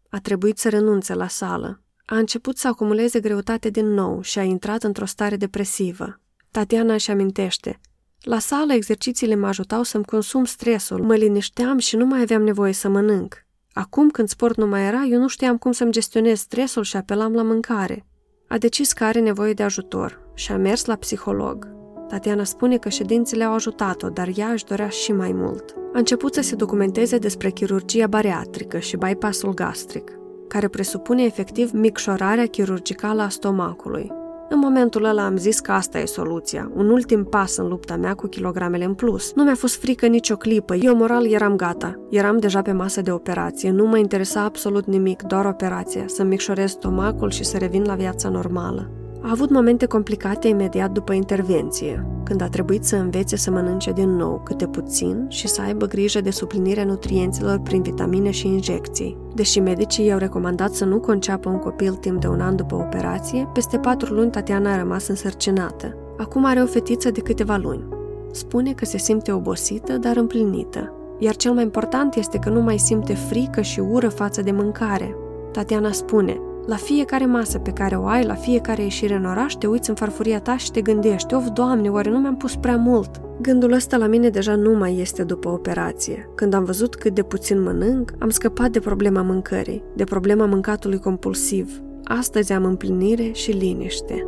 A 0.09 0.21
trebuit 0.21 0.59
să 0.59 0.69
renunțe 0.69 1.15
la 1.15 1.29
sală. 1.29 1.83
A 2.05 2.17
început 2.17 2.59
să 2.59 2.69
acumuleze 2.69 3.21
greutate 3.21 3.71
din 3.71 3.87
nou 3.87 4.23
și 4.23 4.39
a 4.39 4.43
intrat 4.43 4.83
într-o 4.83 5.05
stare 5.05 5.37
depresivă. 5.37 6.21
Tatiana 6.51 6.95
își 6.95 7.11
amintește. 7.11 7.81
La 8.21 8.39
sală, 8.39 8.73
exercițiile 8.73 9.35
mă 9.35 9.47
ajutau 9.47 9.83
să-mi 9.83 10.05
consum 10.05 10.45
stresul, 10.45 11.03
mă 11.03 11.15
linișteam 11.15 11.79
și 11.79 11.97
nu 11.97 12.07
mai 12.07 12.21
aveam 12.21 12.43
nevoie 12.43 12.73
să 12.73 12.89
mănânc. 12.89 13.47
Acum, 13.73 14.11
când 14.11 14.29
sport 14.29 14.57
nu 14.57 14.67
mai 14.67 14.87
era, 14.87 15.03
eu 15.03 15.21
nu 15.21 15.29
știam 15.29 15.59
cum 15.59 15.73
să-mi 15.73 15.93
gestionez 15.93 16.39
stresul 16.39 16.83
și 16.83 16.97
apelam 16.97 17.33
la 17.33 17.43
mâncare. 17.43 18.07
A 18.47 18.59
decis 18.59 18.93
că 18.93 19.05
are 19.05 19.21
nevoie 19.21 19.53
de 19.53 19.63
ajutor 19.63 20.21
și 20.35 20.53
a 20.53 20.57
mers 20.57 20.85
la 20.85 20.95
psiholog. 20.95 21.69
Tatiana 22.09 22.45
spune 22.45 22.77
că 22.77 22.89
ședințele 22.89 23.45
au 23.45 23.53
ajutat-o, 23.53 24.09
dar 24.09 24.29
ea 24.37 24.49
își 24.49 24.65
dorea 24.65 24.89
și 24.89 25.13
mai 25.13 25.33
mult. 25.33 25.75
A 25.95 25.99
început 25.99 26.35
să 26.35 26.41
se 26.41 26.55
documenteze 26.55 27.19
despre 27.19 27.51
chirurgia 27.51 28.07
bariatrică 28.07 28.79
și 28.79 28.97
bypassul 28.97 29.55
gastric, 29.55 30.11
care 30.49 30.69
presupune 30.69 31.23
efectiv 31.23 31.71
micșorarea 31.73 32.47
chirurgicală 32.47 33.23
a 33.23 33.29
stomacului. 33.29 34.11
În 34.49 34.59
momentul 34.59 35.05
ăla 35.05 35.25
am 35.25 35.37
zis 35.37 35.61
că 35.61 35.73
asta 35.73 35.99
e 35.99 36.05
soluția, 36.05 36.71
un 36.75 36.89
ultim 36.89 37.25
pas 37.25 37.57
în 37.57 37.69
lupta 37.69 37.97
mea 37.97 38.15
cu 38.15 38.27
kilogramele 38.27 38.85
în 38.85 38.95
plus. 38.95 39.33
Nu 39.35 39.43
mi-a 39.43 39.55
fost 39.55 39.77
frică 39.77 40.07
nicio 40.07 40.37
clipă, 40.37 40.75
eu 40.75 40.97
moral 40.97 41.27
eram 41.27 41.57
gata. 41.57 41.99
Eram 42.11 42.39
deja 42.39 42.63
pe 42.63 42.73
masă 42.73 43.01
de 43.01 43.13
operație, 43.13 43.71
nu 43.71 43.87
mă 43.87 43.99
interesa 43.99 44.43
absolut 44.43 44.87
nimic, 44.87 45.23
doar 45.23 45.45
operația, 45.47 46.05
să 46.07 46.23
micșorez 46.23 46.71
stomacul 46.71 47.31
și 47.31 47.45
să 47.45 47.59
revin 47.59 47.83
la 47.83 47.95
viața 47.95 48.29
normală. 48.29 49.04
A 49.27 49.31
avut 49.31 49.51
momente 49.51 49.87
complicate 49.87 50.49
imediat 50.49 50.91
după 50.91 51.13
intervenție, 51.13 52.07
când 52.25 52.41
a 52.43 52.49
trebuit 52.49 52.85
să 52.85 52.97
învețe 52.97 53.37
să 53.37 53.51
mănânce 53.51 53.93
din 53.93 54.17
nou 54.17 54.41
câte 54.45 54.67
puțin 54.67 55.27
și 55.29 55.49
să 55.49 55.61
aibă 55.61 55.87
grijă 55.87 56.21
de 56.21 56.31
suplinirea 56.31 56.85
nutrienților 56.85 57.59
prin 57.59 57.83
vitamine 57.83 58.31
și 58.31 58.47
injecții. 58.47 59.17
Deși 59.35 59.61
medicii 59.61 60.07
i-au 60.07 60.19
recomandat 60.19 60.73
să 60.73 60.85
nu 60.85 61.01
conceapă 61.01 61.49
un 61.49 61.59
copil 61.59 61.95
timp 61.95 62.21
de 62.21 62.27
un 62.27 62.41
an 62.41 62.57
după 62.57 62.75
operație, 62.75 63.49
peste 63.53 63.79
patru 63.79 64.15
luni 64.15 64.31
Tatiana 64.31 64.73
a 64.73 64.79
rămas 64.79 65.09
însărcinată. 65.09 65.97
Acum 66.19 66.45
are 66.45 66.63
o 66.63 66.67
fetiță 66.67 67.11
de 67.11 67.21
câteva 67.21 67.57
luni. 67.57 67.89
Spune 68.31 68.73
că 68.73 68.85
se 68.85 68.99
simte 68.99 69.33
obosită, 69.33 69.93
dar 69.93 70.17
împlinită. 70.17 70.93
Iar 71.19 71.37
cel 71.37 71.53
mai 71.53 71.63
important 71.63 72.15
este 72.15 72.39
că 72.39 72.49
nu 72.49 72.61
mai 72.61 72.79
simte 72.79 73.15
frică 73.15 73.61
și 73.61 73.81
ură 73.81 74.09
față 74.09 74.43
de 74.43 74.51
mâncare. 74.51 75.17
Tatiana 75.53 75.93
spune, 75.93 76.41
la 76.67 76.77
fiecare 76.77 77.27
masă 77.27 77.59
pe 77.59 77.71
care 77.71 77.97
o 77.97 78.07
ai, 78.07 78.25
la 78.25 78.35
fiecare 78.35 78.83
ieșire 78.83 79.15
în 79.15 79.25
oraș, 79.25 79.53
te 79.53 79.67
uiți 79.67 79.89
în 79.89 79.95
farfuria 79.95 80.41
ta 80.41 80.57
și 80.57 80.71
te 80.71 80.81
gândești, 80.81 81.35
of, 81.35 81.49
Doamne, 81.53 81.89
oare 81.89 82.11
nu 82.11 82.19
mi-am 82.19 82.37
pus 82.37 82.57
prea 82.57 82.77
mult? 82.77 83.21
Gândul 83.41 83.73
ăsta 83.73 83.97
la 83.97 84.07
mine 84.07 84.29
deja 84.29 84.55
nu 84.55 84.73
mai 84.73 84.99
este 84.99 85.23
după 85.23 85.49
operație. 85.49 86.31
Când 86.35 86.55
am 86.55 86.65
văzut 86.65 86.95
cât 86.95 87.15
de 87.15 87.23
puțin 87.23 87.63
mănânc, 87.63 88.13
am 88.19 88.31
scăpat 88.31 88.71
de 88.71 88.81
problema 88.81 89.23
mâncării, 89.23 89.85
de 89.97 90.05
problema 90.05 90.47
mâncatului 90.47 90.99
compulsiv. 90.99 91.83
Astăzi 92.05 92.53
am 92.53 92.65
împlinire 92.65 93.31
și 93.33 93.51
liniște. 93.51 94.27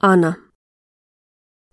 Ana 0.00 0.38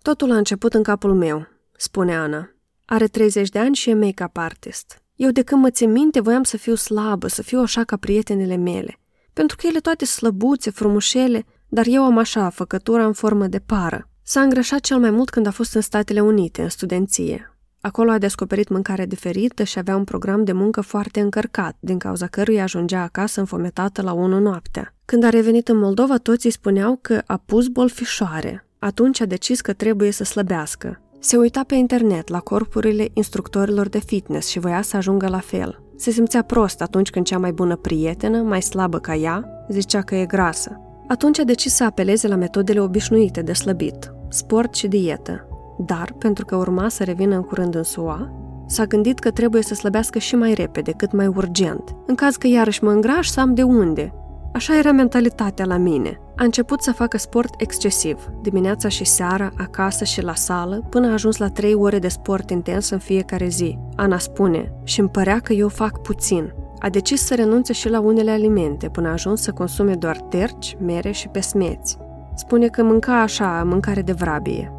Totul 0.02 0.30
a 0.30 0.36
început 0.36 0.74
în 0.74 0.82
capul 0.82 1.14
meu, 1.14 1.46
spune 1.76 2.16
Ana. 2.16 2.50
Are 2.84 3.06
30 3.06 3.48
de 3.48 3.58
ani 3.58 3.74
și 3.74 3.90
e 3.90 3.94
make-up 3.94 4.36
artist. 4.36 5.02
Eu 5.14 5.30
de 5.30 5.42
când 5.42 5.62
mă 5.62 5.70
țin 5.70 5.90
minte 5.90 6.20
voiam 6.20 6.42
să 6.42 6.56
fiu 6.56 6.74
slabă, 6.74 7.26
să 7.26 7.42
fiu 7.42 7.60
așa 7.60 7.84
ca 7.84 7.96
prietenele 7.96 8.56
mele. 8.56 8.98
Pentru 9.32 9.56
că 9.56 9.66
ele 9.66 9.78
toate 9.78 10.04
slăbuțe, 10.04 10.70
frumușele, 10.70 11.44
dar 11.68 11.86
eu 11.88 12.02
am 12.02 12.18
așa, 12.18 12.48
făcătura 12.48 13.06
în 13.06 13.12
formă 13.12 13.46
de 13.46 13.58
pară. 13.58 14.10
S-a 14.22 14.40
îngrășat 14.40 14.80
cel 14.80 14.98
mai 14.98 15.10
mult 15.10 15.30
când 15.30 15.46
a 15.46 15.50
fost 15.50 15.74
în 15.74 15.80
Statele 15.80 16.20
Unite, 16.20 16.62
în 16.62 16.68
studenție. 16.68 17.56
Acolo 17.80 18.10
a 18.10 18.18
descoperit 18.18 18.68
mâncare 18.68 19.06
diferită 19.06 19.62
și 19.62 19.78
avea 19.78 19.96
un 19.96 20.04
program 20.04 20.44
de 20.44 20.52
muncă 20.52 20.80
foarte 20.80 21.20
încărcat, 21.20 21.76
din 21.80 21.98
cauza 21.98 22.26
căruia 22.26 22.62
ajungea 22.62 23.02
acasă 23.02 23.40
înfometată 23.40 24.02
la 24.02 24.12
1 24.12 24.38
noaptea. 24.38 24.95
Când 25.06 25.24
a 25.24 25.28
revenit 25.28 25.68
în 25.68 25.78
Moldova, 25.78 26.16
toți 26.16 26.46
îi 26.46 26.52
spuneau 26.52 26.98
că 27.00 27.22
a 27.26 27.42
pus 27.46 27.66
bolfișoare. 27.66 28.66
Atunci 28.78 29.20
a 29.20 29.24
decis 29.24 29.60
că 29.60 29.72
trebuie 29.72 30.10
să 30.10 30.24
slăbească. 30.24 31.00
Se 31.18 31.36
uita 31.36 31.64
pe 31.66 31.74
internet 31.74 32.28
la 32.28 32.38
corpurile 32.38 33.08
instructorilor 33.12 33.88
de 33.88 33.98
fitness 33.98 34.48
și 34.48 34.58
voia 34.58 34.82
să 34.82 34.96
ajungă 34.96 35.28
la 35.28 35.38
fel. 35.38 35.82
Se 35.96 36.10
simțea 36.10 36.42
prost 36.42 36.80
atunci 36.80 37.10
când 37.10 37.26
cea 37.26 37.38
mai 37.38 37.52
bună 37.52 37.76
prietenă, 37.76 38.38
mai 38.38 38.62
slabă 38.62 38.98
ca 38.98 39.14
ea, 39.14 39.66
zicea 39.68 40.02
că 40.02 40.14
e 40.14 40.26
grasă. 40.26 40.80
Atunci 41.08 41.38
a 41.38 41.44
decis 41.44 41.74
să 41.74 41.84
apeleze 41.84 42.28
la 42.28 42.36
metodele 42.36 42.80
obișnuite 42.80 43.42
de 43.42 43.52
slăbit, 43.52 44.12
sport 44.28 44.74
și 44.74 44.88
dietă. 44.88 45.48
Dar, 45.78 46.14
pentru 46.18 46.44
că 46.44 46.56
urma 46.56 46.88
să 46.88 47.04
revină 47.04 47.34
în 47.34 47.42
curând 47.42 47.74
în 47.74 47.82
SUA, 47.82 48.32
s-a 48.66 48.84
gândit 48.84 49.18
că 49.18 49.30
trebuie 49.30 49.62
să 49.62 49.74
slăbească 49.74 50.18
și 50.18 50.36
mai 50.36 50.54
repede, 50.54 50.92
cât 50.92 51.12
mai 51.12 51.26
urgent. 51.26 51.94
În 52.06 52.14
caz 52.14 52.36
că 52.36 52.46
iarăși 52.46 52.84
mă 52.84 52.90
îngraș, 52.90 53.28
să 53.28 53.40
am 53.40 53.54
de 53.54 53.62
unde. 53.62 54.14
Așa 54.56 54.78
era 54.78 54.92
mentalitatea 54.92 55.64
la 55.64 55.76
mine. 55.76 56.20
A 56.36 56.44
început 56.44 56.82
să 56.82 56.92
facă 56.92 57.18
sport 57.18 57.54
excesiv, 57.60 58.30
dimineața 58.42 58.88
și 58.88 59.04
seara, 59.04 59.52
acasă 59.56 60.04
și 60.04 60.22
la 60.22 60.34
sală, 60.34 60.82
până 60.90 61.08
a 61.08 61.12
ajuns 61.12 61.36
la 61.36 61.48
trei 61.48 61.74
ore 61.74 61.98
de 61.98 62.08
sport 62.08 62.50
intens 62.50 62.90
în 62.90 62.98
fiecare 62.98 63.48
zi. 63.48 63.78
Ana 63.96 64.18
spune, 64.18 64.72
și 64.84 65.00
îmi 65.00 65.08
părea 65.08 65.38
că 65.38 65.52
eu 65.52 65.68
fac 65.68 66.00
puțin. 66.02 66.54
A 66.78 66.88
decis 66.88 67.24
să 67.24 67.34
renunțe 67.34 67.72
și 67.72 67.88
la 67.88 68.00
unele 68.00 68.30
alimente, 68.30 68.88
până 68.88 69.08
a 69.08 69.12
ajuns 69.12 69.42
să 69.42 69.52
consume 69.52 69.94
doar 69.94 70.16
terci, 70.16 70.76
mere 70.80 71.10
și 71.10 71.28
pesmeți. 71.28 71.96
Spune 72.34 72.66
că 72.66 72.82
mânca 72.82 73.20
așa, 73.20 73.62
mâncare 73.66 74.02
de 74.02 74.12
vrabie. 74.12 74.72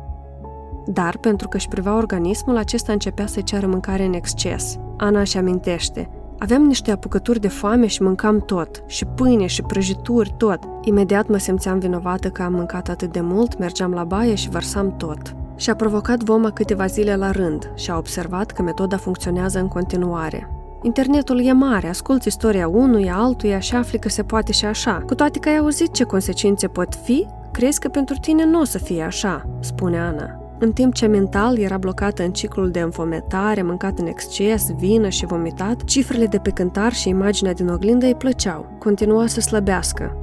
Dar, 0.86 1.18
pentru 1.18 1.48
că 1.48 1.58
își 1.58 1.68
privea 1.68 1.96
organismul, 1.96 2.58
acesta 2.58 2.92
începea 2.92 3.26
să-i 3.26 3.44
ceară 3.44 3.68
mâncare 3.68 4.04
în 4.04 4.14
exces. 4.14 4.78
Ana 4.98 5.20
își 5.20 5.38
amintește. 5.38 6.10
Aveam 6.40 6.64
niște 6.64 6.92
apucături 6.92 7.40
de 7.40 7.48
foame 7.48 7.88
și 7.88 8.02
mâncam 8.02 8.40
tot, 8.40 8.84
și 8.86 9.06
pâine, 9.06 9.46
și 9.46 9.62
prăjituri, 9.62 10.34
tot. 10.38 10.60
Imediat 10.82 11.28
mă 11.28 11.38
simțeam 11.38 11.80
vinovată 11.80 12.30
că 12.30 12.42
am 12.42 12.54
mâncat 12.54 12.90
atât 12.90 13.12
de 13.12 13.22
mult, 13.22 13.58
mergeam 13.58 13.92
la 13.92 14.04
baie 14.04 14.36
și 14.36 14.50
vărsam 14.50 14.96
tot. 14.98 15.36
Și-a 15.56 15.76
provocat 15.76 16.24
voma 16.24 16.52
câteva 16.52 16.86
zile 16.86 17.16
la 17.16 17.32
rând 17.32 17.72
și 17.76 17.92
a 17.92 17.98
observat 17.98 18.52
că 18.52 18.62
metoda 18.62 18.98
funcționează 18.98 19.60
în 19.60 19.68
continuare. 19.68 20.52
Internetul 20.82 21.46
e 21.46 21.52
mare, 21.52 21.88
asculți 21.88 22.28
istoria 22.28 22.68
unuia, 22.68 23.16
altuia 23.16 23.60
și 23.60 23.76
afli 23.76 24.00
că 24.00 24.10
se 24.10 24.24
poate 24.24 24.52
și 24.52 24.66
așa. 24.66 25.04
Cu 25.06 25.16
toate 25.16 25.40
că 25.40 25.50
ai 25.50 25.58
auzit 25.58 25.94
ce 25.94 26.04
consecințe 26.04 26.68
pot 26.68 26.96
fi, 27.04 27.28
crezi 27.52 27.80
că 27.80 27.88
pentru 27.88 28.16
tine 28.16 28.46
nu 28.46 28.60
o 28.60 28.64
să 28.64 28.78
fie 28.78 29.04
așa, 29.04 29.46
spune 29.60 30.00
Ana. 30.00 30.47
În 30.60 30.72
timp 30.72 30.94
ce 30.94 31.06
mental 31.06 31.58
era 31.58 31.78
blocată 31.78 32.24
în 32.24 32.32
ciclul 32.32 32.70
de 32.70 32.80
înfometare, 32.80 33.62
mâncat 33.62 34.00
în 34.00 34.08
exces, 34.08 34.72
vină 34.72 35.10
și 35.10 35.26
vomitat, 35.26 35.84
cifrele 35.84 36.26
de 36.26 36.38
pe 36.38 36.50
cântar 36.50 36.94
și 36.94 37.10
imaginea 37.10 37.54
din 37.54 37.68
oglindă 37.68 38.06
îi 38.06 38.16
plăceau. 38.16 38.66
Continua 38.80 39.28
să 39.28 39.40
slăbească. 39.40 40.18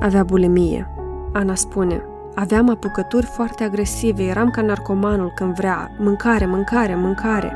Avea 0.00 0.22
bulimie. 0.22 0.88
Ana 1.32 1.54
spune, 1.54 2.02
aveam 2.34 2.70
apucături 2.70 3.26
foarte 3.26 3.64
agresive, 3.64 4.22
eram 4.22 4.50
ca 4.50 4.62
narcomanul 4.62 5.32
când 5.34 5.54
vrea, 5.54 5.90
mâncare, 5.98 6.46
mâncare, 6.46 6.94
mâncare. 6.94 7.52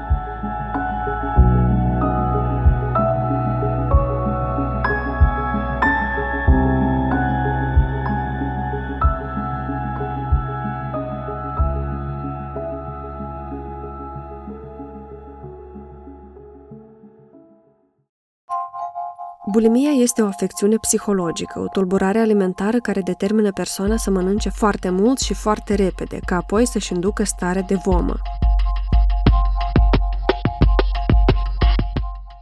Bulimia 19.50 19.90
este 19.90 20.22
o 20.22 20.26
afecțiune 20.26 20.76
psihologică, 20.76 21.58
o 21.58 21.66
tulburare 21.66 22.18
alimentară 22.18 22.78
care 22.78 23.00
determină 23.00 23.52
persoana 23.52 23.96
să 23.96 24.11
mănânce 24.11 24.48
foarte 24.48 24.90
mult 24.90 25.18
și 25.18 25.34
foarte 25.34 25.74
repede, 25.74 26.18
ca 26.24 26.37
apoi 26.37 26.66
să-și 26.66 26.92
inducă 26.92 27.24
stare 27.24 27.64
de 27.66 27.74
vomă. 27.74 28.16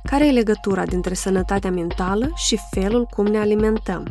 Care 0.03 0.27
e 0.27 0.31
legătura 0.31 0.85
dintre 0.85 1.15
sănătatea 1.15 1.71
mentală 1.71 2.31
și 2.35 2.59
felul 2.71 3.07
cum 3.07 3.27
ne 3.27 3.39
alimentăm? 3.39 4.05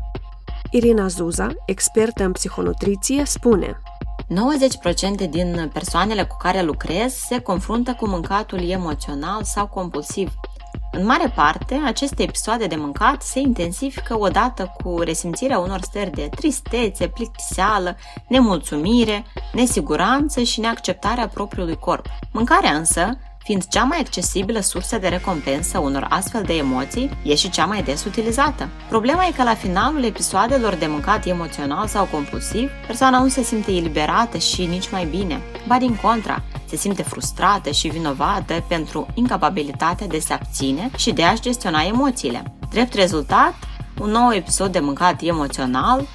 Irina 0.72 1.08
Zuza, 1.08 1.52
expertă 1.66 2.24
în 2.24 2.32
psihonutriție, 2.32 3.26
spune 3.26 3.82
90% 5.26 5.30
din 5.30 5.70
persoanele 5.74 6.24
cu 6.24 6.38
care 6.38 6.62
lucrez 6.62 7.14
se 7.14 7.40
confruntă 7.40 7.94
cu 7.94 8.08
mâncatul 8.08 8.70
emoțional 8.70 9.44
sau 9.44 9.68
compulsiv. 9.68 10.34
În 10.98 11.06
mare 11.06 11.32
parte, 11.36 11.82
aceste 11.86 12.24
episoade 12.24 12.68
de 12.68 12.76
mâncat 12.76 13.22
se 13.22 13.40
intensifică 13.40 14.20
odată 14.20 14.76
cu 14.84 15.00
resimțirea 15.00 15.60
unor 15.60 15.82
stări 15.82 16.12
de 16.12 16.30
tristețe, 16.36 17.08
plictiseală, 17.08 17.98
nemulțumire, 18.28 19.26
nesiguranță 19.54 20.42
și 20.42 20.60
neacceptarea 20.60 21.28
propriului 21.28 21.76
corp. 21.76 22.06
Mâncarea 22.32 22.72
însă 22.72 23.18
fiind 23.46 23.68
cea 23.68 23.84
mai 23.84 24.00
accesibilă 24.00 24.60
sursă 24.60 24.98
de 24.98 25.08
recompensă 25.08 25.80
unor 25.80 26.06
astfel 26.10 26.44
de 26.44 26.54
emoții, 26.54 27.10
e 27.24 27.36
și 27.36 27.50
cea 27.50 27.66
mai 27.66 27.84
des 27.84 28.06
utilizată. 28.06 28.70
Problema 28.90 29.26
e 29.26 29.32
că 29.32 29.44
la 29.44 29.56
finalul 29.56 30.04
episoadelor 30.04 30.74
de 30.74 30.86
mâncat 30.86 31.26
emoțional 31.26 31.88
sau 31.88 32.06
compulsiv, 32.12 32.70
persoana 32.88 33.20
nu 33.20 33.28
se 33.28 33.44
simte 33.44 33.72
eliberată 33.72 34.38
și 34.38 34.66
nici 34.66 34.90
mai 34.92 35.06
bine, 35.06 35.42
ba 35.68 35.78
din 35.78 35.96
contra, 36.02 36.44
se 36.66 36.76
simte 36.76 37.04
frustrată 37.04 37.70
și 37.70 37.88
vinovată 37.88 38.64
pentru 38.68 39.08
incapabilitatea 39.14 40.08
de 40.08 40.20
se 40.20 40.34
abține 40.34 40.90
și 40.98 41.12
de 41.12 41.24
a-și 41.24 41.42
gestiona 41.42 41.82
emoțiile. 41.82 42.44
Drept 42.70 42.94
rezultat, 42.94 43.54
un 44.00 44.10
nou 44.10 44.34
episod 44.34 44.72
de 44.72 44.80
mâncat 44.80 45.22
emoțional 45.22 46.08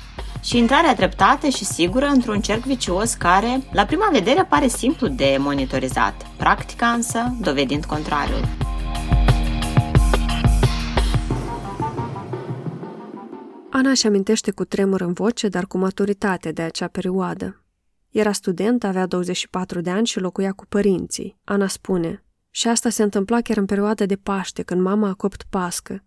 și 0.43 0.59
intrarea 0.59 0.95
treptată 0.95 1.49
și 1.49 1.65
sigură 1.65 2.07
într-un 2.07 2.41
cerc 2.41 2.65
vicios 2.65 3.15
care, 3.15 3.63
la 3.73 3.85
prima 3.85 4.09
vedere, 4.13 4.45
pare 4.45 4.69
simplu 4.69 5.09
de 5.09 5.37
monitorizat, 5.39 6.27
practica 6.37 6.87
însă 6.87 7.37
dovedind 7.41 7.85
contrariul. 7.85 8.49
Ana 13.71 13.91
își 13.91 14.07
amintește 14.07 14.51
cu 14.51 14.65
tremur 14.65 15.01
în 15.01 15.13
voce, 15.13 15.49
dar 15.49 15.67
cu 15.67 15.79
maturitate 15.79 16.53
de 16.53 16.63
acea 16.63 16.87
perioadă. 16.87 17.65
Era 18.11 18.33
student, 18.33 18.85
avea 18.85 19.07
24 19.07 19.81
de 19.81 19.91
ani 19.91 20.07
și 20.07 20.21
locuia 20.21 20.53
cu 20.53 20.67
părinții. 20.67 21.37
Ana 21.45 21.67
spune, 21.67 22.25
și 22.51 22.69
asta 22.69 22.89
se 22.89 23.03
întâmpla 23.03 23.41
chiar 23.41 23.57
în 23.57 23.67
perioada 23.67 24.07
de 24.07 24.17
Paște, 24.17 24.63
când 24.63 24.81
mama 24.81 25.09
a 25.09 25.15
copt 25.15 25.43
pască. 25.51 26.05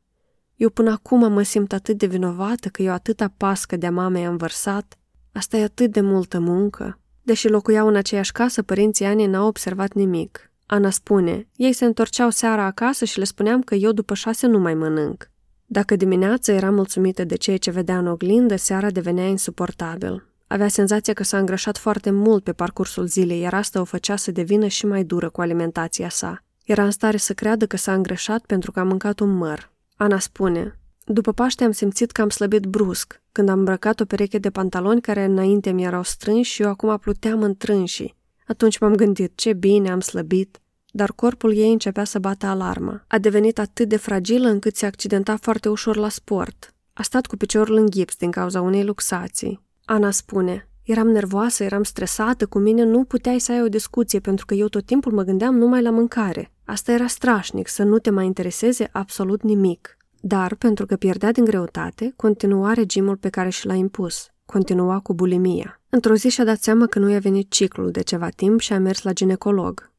Eu 0.56 0.70
până 0.70 0.92
acum 0.92 1.32
mă 1.32 1.42
simt 1.42 1.74
atât 1.74 1.98
de 1.98 2.06
vinovată 2.06 2.70
că 2.70 2.82
eu 2.82 2.92
atâta 2.92 3.34
pască 3.38 3.78
de-a 3.78 3.92
mamei 3.92 4.26
am 4.26 4.38
vărsat. 4.38 4.98
Asta 5.32 5.58
e 5.58 5.64
atât 5.64 5.92
de 5.92 6.02
multă 6.02 6.40
muncă. 6.40 7.00
Deși 7.22 7.48
locuiau 7.48 7.88
în 7.88 7.96
aceeași 7.96 8.32
casă, 8.32 8.62
părinții 8.62 9.06
Ani 9.06 9.26
n-au 9.26 9.48
observat 9.48 9.94
nimic. 9.94 10.52
Ana 10.66 10.90
spune, 10.90 11.48
ei 11.56 11.74
se 11.74 11.86
întorceau 11.86 12.30
seara 12.30 12.64
acasă 12.64 13.06
și 13.06 13.18
le 13.18 13.24
spuneam 13.24 13.62
că 13.62 13.76
eu 13.76 13.92
după 13.92 14.14
șase 14.14 14.48
nu 14.48 14.60
mai 14.60 14.74
mănânc. 14.74 15.32
Dacă 15.66 15.96
dimineața 15.96 16.54
era 16.54 16.72
mulțumită 16.72 17.24
de 17.24 17.36
ceea 17.36 17.58
ce 17.58 17.72
vedea 17.72 17.98
în 17.98 18.08
oglindă, 18.08 18.56
seara 18.56 18.90
devenea 18.90 19.26
insuportabil. 19.26 20.28
Avea 20.48 20.68
senzația 20.68 21.14
că 21.14 21.24
s-a 21.24 21.38
îngrășat 21.38 21.78
foarte 21.78 22.12
mult 22.12 22.44
pe 22.44 22.54
parcursul 22.54 23.06
zilei, 23.06 23.40
iar 23.40 23.54
asta 23.54 23.80
o 23.80 23.84
făcea 23.84 24.16
să 24.16 24.32
devină 24.32 24.68
și 24.68 24.86
mai 24.86 25.04
dură 25.04 25.30
cu 25.30 25.42
alimentația 25.42 26.10
sa. 26.10 26.44
Era 26.66 26.84
în 26.84 26.92
stare 26.92 27.18
să 27.18 27.34
creadă 27.34 27.66
că 27.66 27.78
s-a 27.78 27.94
îngrășat 27.94 28.46
pentru 28.46 28.72
că 28.72 28.80
a 28.80 28.84
mâncat 28.84 29.20
un 29.20 29.30
măr. 29.30 29.73
Ana 29.96 30.20
spune, 30.20 30.80
după 31.06 31.32
Paște 31.32 31.64
am 31.64 31.72
simțit 31.72 32.12
că 32.12 32.22
am 32.22 32.30
slăbit 32.30 32.66
brusc, 32.66 33.22
când 33.32 33.50
am 33.50 33.58
îmbrăcat 33.58 34.00
o 34.00 34.06
pereche 34.06 34.38
de 34.38 34.50
pantaloni 34.50 35.02
care 35.02 35.24
înainte 35.24 35.72
mi 35.72 35.84
erau 35.84 36.04
strânși 36.04 36.52
și 36.52 36.62
eu 36.62 36.70
acum 36.70 36.98
pluteam 36.98 37.42
în 37.42 37.56
trânși. 37.56 38.16
Atunci 38.48 38.80
m-am 38.80 38.96
gândit, 38.96 39.32
ce 39.36 39.54
bine 39.54 39.92
am 39.92 40.00
slăbit, 40.00 40.62
dar 40.92 41.12
corpul 41.12 41.54
ei 41.54 41.72
începea 41.72 42.04
să 42.04 42.20
bată 42.20 42.46
alarma. 42.46 43.04
A 43.08 43.18
devenit 43.18 43.60
atât 43.60 43.90
de 43.90 43.98
fragilă 43.98 44.48
încât 44.48 44.76
se 44.76 44.86
accidenta 44.86 45.38
foarte 45.38 45.70
ușor 45.70 45.96
la 45.96 46.10
sport. 46.10 46.74
A 46.94 47.02
stat 47.02 47.26
cu 47.26 47.38
piciorul 47.38 47.76
în 47.76 47.90
gips 47.90 48.16
din 48.16 48.32
cauza 48.32 48.62
unei 48.62 48.84
luxații. 48.84 49.62
Ana 49.86 50.12
spune, 50.12 50.70
eram 50.84 51.08
nervoasă, 51.08 51.64
eram 51.64 51.84
stresată, 51.84 52.46
cu 52.46 52.60
mine 52.60 52.84
nu 52.84 53.04
puteai 53.04 53.40
să 53.40 53.52
ai 53.52 53.62
o 53.62 53.68
discuție 53.68 54.20
pentru 54.20 54.46
că 54.46 54.54
eu 54.54 54.68
tot 54.68 54.86
timpul 54.86 55.12
mă 55.12 55.24
gândeam 55.24 55.56
numai 55.56 55.82
la 55.82 55.90
mâncare. 55.90 56.53
Asta 56.66 56.92
era 56.92 57.08
strașnic, 57.08 57.68
să 57.68 57.84
nu 57.84 58.00
te 58.00 58.10
mai 58.10 58.26
intereseze 58.26 58.90
absolut 58.92 59.42
nimic. 59.42 59.98
Dar, 60.22 60.56
pentru 60.56 60.86
că 60.86 60.96
pierdea 60.96 61.32
din 61.32 61.46
greutate, 61.46 62.14
continua 62.16 62.74
regimul 62.74 63.18
pe 63.18 63.30
care 63.30 63.50
și 63.50 63.66
l-a 63.66 63.74
impus. 63.74 64.28
Continua 64.46 65.00
cu 65.00 65.14
bulimia. 65.14 65.82
Într-o 65.90 66.16
zi 66.16 66.30
și-a 66.30 66.44
dat 66.44 66.62
seama 66.62 66.88
că 66.88 67.00
nu 67.00 67.10
i-a 67.10 67.20
venit 67.20 67.52
ciclul 67.52 67.92
de 67.92 68.02
ceva 68.02 68.30
timp 68.30 68.60
și 68.60 68.74
a 68.74 68.80
mers 68.80 69.02
la 69.02 69.14
ginecolog. 69.14 69.92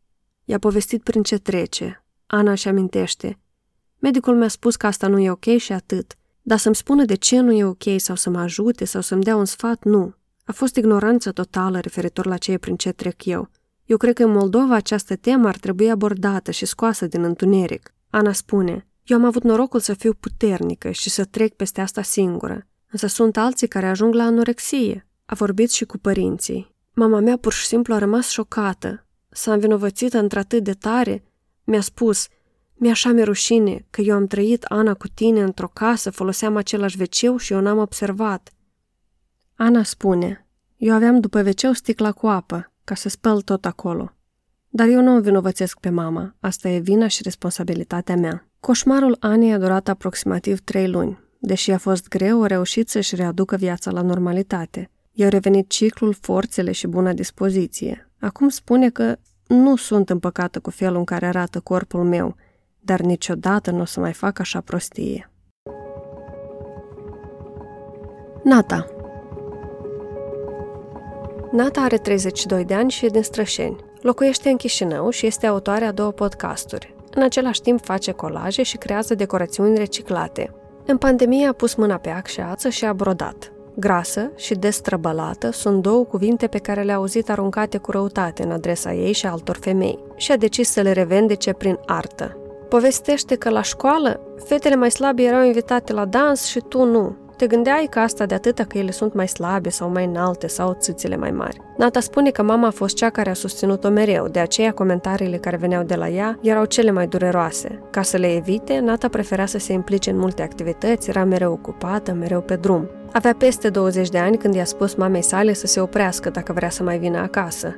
I-a 0.45 0.59
povestit 0.59 1.03
prin 1.03 1.23
ce 1.23 1.39
trece. 1.39 2.05
Ana 2.27 2.51
își 2.51 2.69
amintește. 2.69 3.39
Medicul 3.99 4.37
mi-a 4.37 4.49
spus 4.49 4.77
că 4.77 4.87
asta 4.87 5.07
nu 5.07 5.19
e 5.19 5.31
ok 5.31 5.57
și 5.57 5.73
atât. 5.73 6.17
Dar 6.43 6.59
să-mi 6.59 6.75
spună 6.75 7.05
de 7.05 7.15
ce 7.15 7.41
nu 7.41 7.53
e 7.53 7.65
ok 7.65 7.83
sau 7.97 8.17
să 8.17 8.31
mă 8.31 8.39
ajute 8.39 8.85
sau 8.85 9.01
să-mi 9.01 9.23
dea 9.23 9.37
un 9.37 9.45
sfat, 9.45 9.85
nu. 9.85 10.15
A 10.45 10.53
fost 10.53 10.77
ignoranță 10.77 11.33
totală 11.33 11.81
referitor 11.81 12.27
la 12.27 12.37
ce 12.37 12.53
e 12.53 12.59
prin 12.59 12.77
ce 12.77 12.93
trec 12.93 13.25
eu. 13.25 13.51
Eu 13.85 13.97
cred 13.97 14.15
că 14.15 14.25
în 14.25 14.31
Moldova 14.31 14.75
această 14.75 15.17
temă 15.17 15.49
ar 15.49 15.57
trebui 15.57 15.91
abordată 15.91 16.51
și 16.51 16.67
scoasă 16.67 17.07
din 17.07 17.23
întuneric. 17.25 17.95
Ana 18.11 18.33
spune, 18.33 18.87
eu 19.05 19.17
am 19.17 19.25
avut 19.25 19.43
norocul 19.43 19.81
să 19.81 19.95
fiu 19.95 20.15
puternică 20.15 20.91
și 20.91 21.11
să 21.11 21.25
trec 21.25 21.55
peste 21.55 21.81
asta 21.81 22.03
singură, 22.03 22.67
însă 22.91 23.07
sunt 23.07 23.37
alții 23.37 23.69
care 23.69 23.87
ajung 23.87 24.15
la 24.15 24.23
anorexie. 24.23 25.09
A 25.25 25.35
vorbit 25.35 25.71
și 25.71 25.85
cu 25.85 25.99
părinții. 25.99 26.75
Mama 26.93 27.21
mea 27.21 27.37
pur 27.37 27.53
și 27.53 27.67
simplu 27.67 27.95
a 27.95 27.99
rămas 27.99 28.29
șocată. 28.29 29.07
S-a 29.29 29.53
învinovățită 29.53 30.19
într-atât 30.19 30.65
de 30.65 30.73
tare. 30.73 31.25
Mi-a 31.65 31.81
spus, 31.81 32.29
mi-așa 32.75 33.11
mi 33.11 33.25
rușine 33.25 33.87
că 33.91 34.01
eu 34.01 34.15
am 34.15 34.27
trăit 34.27 34.63
Ana 34.63 34.95
cu 34.95 35.09
tine 35.09 35.43
într-o 35.43 35.69
casă, 35.69 36.11
foloseam 36.11 36.57
același 36.57 36.97
veceu 36.97 37.37
și 37.37 37.53
eu 37.53 37.61
n-am 37.61 37.79
observat. 37.79 38.53
Ana 39.55 39.83
spune, 39.83 40.47
eu 40.77 40.95
aveam 40.95 41.21
după 41.21 41.43
veceu 41.43 41.73
sticla 41.73 42.13
cu 42.13 42.27
apă, 42.27 42.73
ca 42.85 42.95
să 42.95 43.09
spăl 43.09 43.41
tot 43.41 43.65
acolo. 43.65 44.13
Dar 44.69 44.89
eu 44.89 45.03
nu 45.03 45.17
o 45.17 45.21
vinovățesc 45.21 45.79
pe 45.79 45.89
mama, 45.89 46.35
asta 46.41 46.69
e 46.69 46.79
vina 46.79 47.07
și 47.07 47.23
responsabilitatea 47.23 48.17
mea. 48.17 48.49
Coșmarul 48.61 49.17
Anei 49.21 49.53
a 49.53 49.59
durat 49.59 49.89
aproximativ 49.89 50.61
trei 50.61 50.89
luni. 50.89 51.19
Deși 51.39 51.71
a 51.71 51.79
fost 51.79 52.09
greu, 52.09 52.43
a 52.43 52.47
reușit 52.47 52.89
să-și 52.89 53.15
readucă 53.15 53.57
viața 53.57 53.91
la 53.91 54.01
normalitate. 54.01 54.91
I-au 55.13 55.31
revenit 55.31 55.71
ciclul, 55.71 56.17
forțele 56.21 56.73
și 56.73 56.87
buna 56.87 57.13
dispoziție. 57.13 58.11
Acum 58.21 58.49
spune 58.49 58.91
că 58.91 59.17
nu 59.47 59.77
sunt 59.77 60.11
împăcată 60.11 60.61
cu 60.61 60.71
felul 60.71 60.97
în 60.97 61.05
care 61.05 61.27
arată 61.27 61.61
corpul 61.61 62.05
meu, 62.05 62.37
dar 62.81 63.01
niciodată 63.01 63.71
nu 63.71 63.81
o 63.81 63.85
să 63.85 64.01
mai 64.01 64.13
fac 64.13 64.39
așa 64.39 64.61
prostie. 64.61 65.31
Nata 68.45 68.94
Nata 71.55 71.81
are 71.81 71.97
32 71.97 72.65
de 72.65 72.75
ani 72.75 72.91
și 72.91 73.05
e 73.05 73.09
din 73.09 73.23
Strășeni. 73.23 73.77
Locuiește 74.01 74.49
în 74.49 74.57
Chișinău 74.57 75.11
și 75.11 75.27
este 75.27 75.47
autoarea 75.47 75.89
a 75.89 75.93
două 75.93 76.11
podcasturi. 76.11 76.95
În 77.15 77.23
același 77.23 77.61
timp 77.61 77.85
face 77.85 78.13
colaje 78.13 78.63
și 78.63 78.77
creează 78.77 79.15
decorațiuni 79.15 79.77
reciclate. 79.77 80.55
În 80.87 80.97
pandemie 80.97 81.47
a 81.47 81.53
pus 81.53 81.75
mâna 81.75 81.97
pe 81.97 82.11
ac 82.11 82.27
și 82.27 82.41
ață 82.41 82.69
și 82.69 82.85
a 82.85 82.93
brodat. 82.93 83.53
Grasă 83.75 84.31
și 84.37 84.55
destrăbălată 84.55 85.51
sunt 85.51 85.83
două 85.83 86.05
cuvinte 86.05 86.47
pe 86.47 86.59
care 86.59 86.83
le-a 86.83 86.95
auzit 86.95 87.31
aruncate 87.31 87.79
cu 87.79 87.91
răutate 87.91 88.43
în 88.43 88.51
adresa 88.51 88.93
ei 88.93 89.13
și 89.13 89.27
altor 89.27 89.57
femei 89.61 90.05
și 90.17 90.33
a 90.33 90.37
decis 90.37 90.71
să 90.71 90.81
le 90.81 90.93
revendece 90.93 91.53
prin 91.53 91.79
artă. 91.87 92.37
Povestește 92.69 93.35
că 93.35 93.51
la 93.51 93.63
școală 93.63 94.21
fetele 94.45 94.75
mai 94.75 94.91
slabe 94.91 95.23
erau 95.23 95.45
invitate 95.45 95.93
la 95.93 96.05
dans 96.05 96.45
și 96.45 96.61
tu 96.69 96.85
nu, 96.85 97.17
te 97.37 97.47
gândeai 97.47 97.87
că 97.91 97.99
asta 97.99 98.27
de 98.27 98.35
atâta 98.35 98.65
că 98.65 98.79
ele 98.79 98.91
sunt 98.91 99.15
mai 99.15 99.29
slabe 99.29 99.69
sau 99.69 99.89
mai 99.89 100.05
înalte 100.05 100.47
sau 100.47 100.77
țâțile 100.81 101.17
mai 101.17 101.31
mari. 101.31 101.61
Nata 101.77 102.01
spune 102.01 102.31
că 102.31 102.43
mama 102.43 102.67
a 102.67 102.71
fost 102.71 102.97
cea 102.97 103.11
care 103.11 103.31
a 103.31 103.35
susținut-o 103.35 103.89
mereu, 103.89 104.29
de 104.29 104.39
aceea 104.39 104.73
comentariile 104.73 105.37
care 105.37 105.57
veneau 105.57 105.83
de 105.83 105.95
la 105.95 106.09
ea 106.09 106.39
erau 106.43 106.65
cele 106.65 106.91
mai 106.91 107.07
dureroase. 107.07 107.83
Ca 107.91 108.03
să 108.03 108.17
le 108.17 108.35
evite, 108.35 108.79
Nata 108.79 109.09
prefera 109.09 109.47
să 109.47 109.59
se 109.59 109.73
implice 109.73 110.11
în 110.11 110.19
multe 110.19 110.43
activități, 110.43 111.09
era 111.09 111.25
mereu 111.25 111.53
ocupată, 111.53 112.13
mereu 112.13 112.41
pe 112.41 112.57
drum. 112.57 112.89
Avea 113.13 113.35
peste 113.39 113.69
20 113.69 114.09
de 114.09 114.19
ani 114.19 114.37
când 114.37 114.55
i-a 114.55 114.65
spus 114.65 114.95
mamei 114.95 115.23
sale 115.23 115.53
să 115.53 115.67
se 115.67 115.81
oprească 115.81 116.31
dacă 116.31 116.53
vrea 116.53 116.71
să 116.71 116.83
mai 116.83 116.99
vină 116.99 117.19
acasă. 117.19 117.77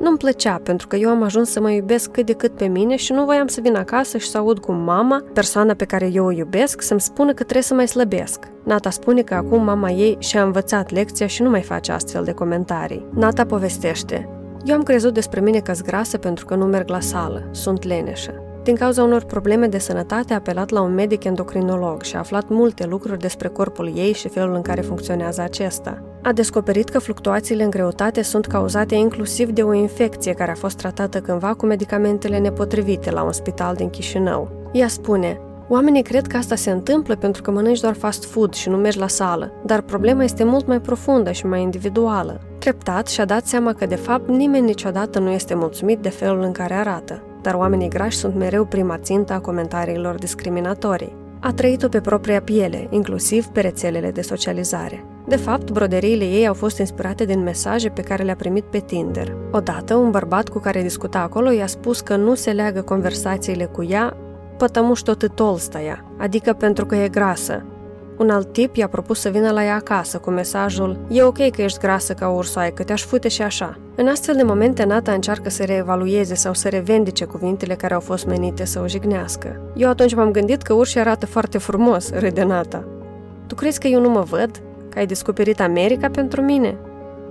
Nu-mi 0.00 0.16
plăcea, 0.16 0.60
pentru 0.62 0.86
că 0.86 0.96
eu 0.96 1.08
am 1.08 1.22
ajuns 1.22 1.50
să 1.50 1.60
mă 1.60 1.70
iubesc 1.70 2.10
cât 2.10 2.26
de 2.26 2.32
cât 2.32 2.56
pe 2.56 2.66
mine 2.66 2.96
și 2.96 3.12
nu 3.12 3.24
voiam 3.24 3.46
să 3.46 3.60
vin 3.60 3.74
acasă 3.74 4.18
și 4.18 4.28
să 4.28 4.38
aud 4.38 4.58
cu 4.58 4.72
mama, 4.72 5.24
persoana 5.32 5.74
pe 5.74 5.84
care 5.84 6.10
eu 6.12 6.24
o 6.24 6.30
iubesc, 6.30 6.82
să-mi 6.82 7.00
spună 7.00 7.28
că 7.28 7.42
trebuie 7.42 7.62
să 7.62 7.74
mai 7.74 7.88
slăbesc. 7.88 8.44
Nata 8.64 8.90
spune 8.90 9.22
că 9.22 9.34
acum 9.34 9.64
mama 9.64 9.90
ei 9.90 10.16
și-a 10.18 10.42
învățat 10.42 10.90
lecția 10.90 11.26
și 11.26 11.42
nu 11.42 11.50
mai 11.50 11.62
face 11.62 11.92
astfel 11.92 12.24
de 12.24 12.32
comentarii. 12.32 13.06
Nata 13.14 13.46
povestește. 13.46 14.28
Eu 14.64 14.74
am 14.74 14.82
crezut 14.82 15.14
despre 15.14 15.40
mine 15.40 15.58
că 15.58 15.72
grasă 15.84 16.18
pentru 16.18 16.44
că 16.44 16.54
nu 16.54 16.64
merg 16.64 16.88
la 16.88 17.00
sală, 17.00 17.48
sunt 17.50 17.84
leneșă. 17.84 18.49
Din 18.62 18.74
cauza 18.74 19.02
unor 19.02 19.24
probleme 19.24 19.66
de 19.66 19.78
sănătate, 19.78 20.32
a 20.32 20.36
apelat 20.36 20.70
la 20.70 20.80
un 20.80 20.94
medic 20.94 21.24
endocrinolog 21.24 22.02
și 22.02 22.16
a 22.16 22.18
aflat 22.18 22.48
multe 22.48 22.86
lucruri 22.86 23.18
despre 23.18 23.48
corpul 23.48 23.92
ei 23.96 24.12
și 24.12 24.28
felul 24.28 24.54
în 24.54 24.62
care 24.62 24.80
funcționează 24.80 25.42
acesta. 25.42 26.02
A 26.22 26.32
descoperit 26.32 26.88
că 26.88 26.98
fluctuațiile 26.98 27.62
în 27.62 27.70
greutate 27.70 28.22
sunt 28.22 28.46
cauzate 28.46 28.94
inclusiv 28.94 29.50
de 29.50 29.62
o 29.62 29.72
infecție 29.72 30.32
care 30.32 30.50
a 30.50 30.54
fost 30.54 30.76
tratată 30.76 31.20
cândva 31.20 31.54
cu 31.54 31.66
medicamentele 31.66 32.38
nepotrivite 32.38 33.10
la 33.10 33.22
un 33.22 33.32
spital 33.32 33.74
din 33.74 33.90
Chișinău. 33.90 34.50
Ea 34.72 34.88
spune, 34.88 35.40
Oamenii 35.72 36.02
cred 36.02 36.26
că 36.26 36.36
asta 36.36 36.54
se 36.54 36.70
întâmplă 36.70 37.16
pentru 37.16 37.42
că 37.42 37.50
mănânci 37.50 37.80
doar 37.80 37.94
fast 37.94 38.24
food 38.24 38.54
și 38.54 38.68
nu 38.68 38.76
mergi 38.76 38.98
la 38.98 39.08
sală, 39.08 39.52
dar 39.64 39.80
problema 39.80 40.24
este 40.24 40.44
mult 40.44 40.66
mai 40.66 40.80
profundă 40.80 41.30
și 41.30 41.46
mai 41.46 41.62
individuală. 41.62 42.40
Treptat 42.58 43.06
și-a 43.06 43.24
dat 43.24 43.46
seama 43.46 43.72
că, 43.72 43.86
de 43.86 43.94
fapt, 43.94 44.28
nimeni 44.28 44.66
niciodată 44.66 45.18
nu 45.18 45.30
este 45.30 45.54
mulțumit 45.54 45.98
de 45.98 46.08
felul 46.08 46.42
în 46.42 46.52
care 46.52 46.74
arată, 46.74 47.22
dar 47.41 47.53
oamenii 47.53 47.89
grași 47.89 48.17
sunt 48.17 48.35
mereu 48.35 48.65
prima 48.65 48.97
țintă 48.97 49.33
a 49.33 49.39
comentariilor 49.39 50.15
discriminatorii. 50.15 51.15
A 51.39 51.53
trăit-o 51.53 51.87
pe 51.87 52.01
propria 52.01 52.41
piele, 52.41 52.87
inclusiv 52.89 53.45
pe 53.45 53.61
rețelele 53.61 54.11
de 54.11 54.21
socializare. 54.21 55.05
De 55.27 55.35
fapt, 55.35 55.71
broderiile 55.71 56.23
ei 56.23 56.47
au 56.47 56.53
fost 56.53 56.79
inspirate 56.79 57.25
din 57.25 57.43
mesaje 57.43 57.89
pe 57.89 58.01
care 58.01 58.23
le-a 58.23 58.35
primit 58.35 58.63
pe 58.63 58.79
Tinder. 58.79 59.35
Odată, 59.51 59.95
un 59.95 60.11
bărbat 60.11 60.49
cu 60.49 60.59
care 60.59 60.81
discuta 60.81 61.19
acolo 61.19 61.51
i-a 61.51 61.67
spus 61.67 62.01
că 62.01 62.15
nu 62.15 62.35
se 62.35 62.51
leagă 62.51 62.81
conversațiile 62.81 63.65
cu 63.65 63.83
ea 63.83 64.17
потому 64.57 64.95
что 64.95 65.15
ты 65.15 65.29
толстая, 65.29 66.03
adică 66.17 66.53
pentru 66.53 66.85
că 66.85 66.95
e 66.95 67.07
grasă. 67.07 67.63
Un 68.17 68.29
alt 68.29 68.53
tip 68.53 68.75
i-a 68.75 68.87
propus 68.87 69.19
să 69.19 69.29
vină 69.29 69.51
la 69.51 69.63
ea 69.63 69.75
acasă 69.75 70.17
cu 70.17 70.29
mesajul 70.29 70.97
E 71.09 71.23
ok 71.23 71.49
că 71.49 71.61
ești 71.61 71.79
grasă 71.79 72.13
ca 72.13 72.29
ursoaică, 72.29 72.73
că 72.73 72.83
te-aș 72.83 73.03
fute 73.03 73.27
și 73.27 73.41
așa. 73.41 73.79
În 74.00 74.08
astfel 74.08 74.36
de 74.36 74.42
momente, 74.42 74.84
Nata 74.84 75.12
încearcă 75.12 75.50
să 75.50 75.64
reevalueze 75.64 76.34
sau 76.34 76.54
să 76.54 76.68
revendice 76.68 77.24
cuvintele 77.24 77.74
care 77.74 77.94
au 77.94 78.00
fost 78.00 78.26
menite 78.26 78.64
să 78.64 78.80
o 78.80 78.86
jignească. 78.86 79.60
Eu 79.76 79.88
atunci 79.88 80.14
m-am 80.14 80.30
gândit 80.30 80.62
că 80.62 80.72
urșii 80.72 81.00
arată 81.00 81.26
foarte 81.26 81.58
frumos, 81.58 82.10
râde 82.12 82.42
Nata. 82.42 82.84
Tu 83.46 83.54
crezi 83.54 83.80
că 83.80 83.86
eu 83.86 84.00
nu 84.00 84.08
mă 84.08 84.20
văd? 84.20 84.50
Că 84.88 84.98
ai 84.98 85.06
descoperit 85.06 85.60
America 85.60 86.08
pentru 86.08 86.40
mine? 86.40 86.76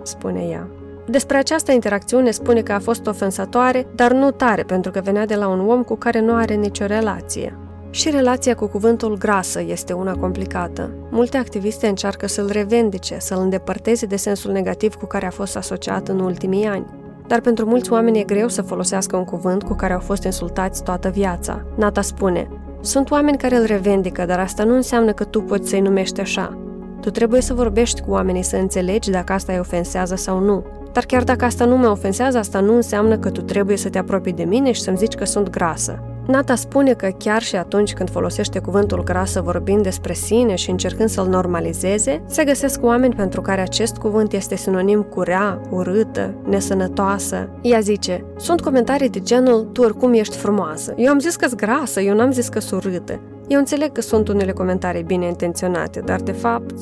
Spune 0.03 0.41
ea. 0.49 0.67
Despre 1.08 1.38
această 1.38 1.71
interacțiune 1.71 2.32
spune 2.32 2.62
că 2.62 2.71
a 2.71 2.79
fost 2.79 3.08
ofensatoare, 3.08 3.88
dar 3.95 4.12
nu 4.12 4.32
tare, 4.32 4.63
pentru 4.63 4.91
că 4.91 5.01
venea 5.03 5.25
de 5.25 5.36
la 5.36 5.47
un 5.47 5.69
om 5.69 5.84
cu 5.84 5.95
care 5.95 6.19
nu 6.19 6.34
are 6.36 6.53
nicio 6.53 6.86
relație. 6.86 7.58
Și 7.89 8.10
relația 8.10 8.56
cu 8.56 8.67
cuvântul 8.67 9.17
grasă 9.17 9.62
este 9.67 9.93
una 9.93 10.13
complicată. 10.15 10.91
Multe 11.10 11.38
activiste 11.38 11.88
încearcă 11.88 12.28
să-l 12.28 12.49
revendice, 12.52 13.17
să-l 13.19 13.39
îndepărteze 13.39 14.06
de 14.06 14.15
sensul 14.15 14.52
negativ 14.52 14.95
cu 14.95 15.06
care 15.06 15.25
a 15.25 15.30
fost 15.32 15.58
asociat 15.58 16.08
în 16.08 16.19
ultimii 16.19 16.65
ani. 16.65 16.86
Dar 17.28 17.41
pentru 17.41 17.65
mulți 17.65 17.91
oameni 17.91 18.19
e 18.19 18.23
greu 18.23 18.47
să 18.47 18.62
folosească 18.62 19.15
un 19.15 19.23
cuvânt 19.23 19.63
cu 19.63 19.73
care 19.73 19.93
au 19.93 19.99
fost 19.99 20.23
insultați 20.23 20.84
toată 20.84 21.10
viața. 21.10 21.65
Nata 21.75 22.02
spune, 22.02 22.47
sunt 22.82 23.12
oameni 23.12 23.38
care 23.38 23.56
îl 23.56 23.65
revendică, 23.65 24.25
dar 24.25 24.39
asta 24.39 24.63
nu 24.63 24.75
înseamnă 24.75 25.12
că 25.12 25.23
tu 25.23 25.41
poți 25.41 25.69
să-i 25.69 25.80
numești 25.80 26.19
așa. 26.19 26.58
Tu 27.02 27.10
trebuie 27.10 27.41
să 27.41 27.54
vorbești 27.54 28.02
cu 28.02 28.12
oamenii 28.12 28.43
să 28.43 28.56
înțelegi 28.56 29.12
dacă 29.12 29.34
asta 29.34 29.54
îi 29.54 29.60
ofensează 29.60 30.15
sau 30.15 30.39
nu. 30.39 30.65
Dar 30.91 31.06
chiar 31.06 31.23
dacă 31.23 31.45
asta 31.45 31.65
nu 31.65 31.78
mă 31.78 31.88
ofensează, 31.88 32.38
asta 32.38 32.60
nu 32.60 32.75
înseamnă 32.75 33.17
că 33.17 33.30
tu 33.30 33.41
trebuie 33.41 33.78
să 33.78 33.89
te 33.89 33.97
apropii 33.97 34.34
de 34.34 34.43
mine 34.43 34.71
și 34.71 34.82
să-mi 34.82 34.97
zici 34.97 35.15
că 35.15 35.25
sunt 35.25 35.49
grasă. 35.49 36.04
Nata 36.29 36.55
spune 36.55 36.93
că 36.93 37.09
chiar 37.17 37.41
și 37.41 37.55
atunci 37.55 37.93
când 37.93 38.09
folosește 38.09 38.59
cuvântul 38.59 39.03
grasă 39.03 39.41
vorbind 39.41 39.83
despre 39.83 40.13
sine 40.13 40.55
și 40.55 40.69
încercând 40.69 41.09
să-l 41.09 41.27
normalizeze, 41.27 42.21
se 42.27 42.43
găsesc 42.43 42.83
oameni 42.83 43.15
pentru 43.15 43.41
care 43.41 43.61
acest 43.61 43.97
cuvânt 43.97 44.33
este 44.33 44.55
sinonim 44.55 45.01
cu 45.01 45.21
rea, 45.21 45.61
urâtă, 45.69 46.33
nesănătoasă. 46.49 47.49
Ea 47.61 47.79
zice, 47.79 48.25
sunt 48.37 48.61
comentarii 48.61 49.09
de 49.09 49.19
genul, 49.19 49.63
tu 49.63 49.81
oricum 49.81 50.13
ești 50.13 50.37
frumoasă. 50.37 50.93
Eu 50.95 51.11
am 51.11 51.19
zis 51.19 51.35
că-s 51.35 51.53
grasă, 51.53 52.01
eu 52.01 52.15
n-am 52.15 52.31
zis 52.31 52.47
că 52.47 52.59
sunt 52.59 52.83
urâtă. 52.83 53.19
Eu 53.47 53.59
înțeleg 53.59 53.91
că 53.91 54.01
sunt 54.01 54.27
unele 54.27 54.51
comentarii 54.51 55.03
bine 55.03 55.27
intenționate, 55.27 55.99
dar 55.99 56.21
de 56.21 56.31
fapt 56.31 56.75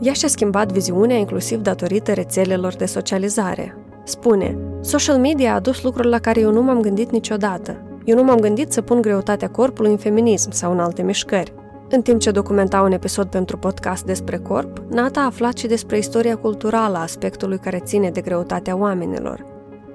ea 0.00 0.12
și-a 0.12 0.28
schimbat 0.28 0.72
viziunea 0.72 1.16
inclusiv 1.16 1.60
datorită 1.60 2.12
rețelelor 2.12 2.74
de 2.74 2.84
socializare. 2.84 3.76
Spune, 4.04 4.58
social 4.80 5.18
media 5.18 5.52
a 5.52 5.54
adus 5.54 5.82
lucruri 5.82 6.08
la 6.08 6.18
care 6.18 6.40
eu 6.40 6.52
nu 6.52 6.62
m-am 6.62 6.80
gândit 6.80 7.10
niciodată. 7.10 7.76
Eu 8.04 8.16
nu 8.16 8.22
m-am 8.22 8.38
gândit 8.38 8.72
să 8.72 8.82
pun 8.82 9.00
greutatea 9.00 9.48
corpului 9.48 9.90
în 9.90 9.96
feminism 9.96 10.50
sau 10.50 10.72
în 10.72 10.78
alte 10.78 11.02
mișcări. 11.02 11.52
În 11.90 12.02
timp 12.02 12.20
ce 12.20 12.30
documenta 12.30 12.80
un 12.80 12.92
episod 12.92 13.26
pentru 13.26 13.58
podcast 13.58 14.04
despre 14.04 14.36
corp, 14.36 14.82
Nata 14.88 15.20
a 15.20 15.24
aflat 15.24 15.56
și 15.56 15.66
despre 15.66 15.98
istoria 15.98 16.36
culturală 16.36 16.96
a 16.96 17.00
aspectului 17.02 17.58
care 17.58 17.78
ține 17.78 18.10
de 18.10 18.20
greutatea 18.20 18.76
oamenilor. 18.76 19.46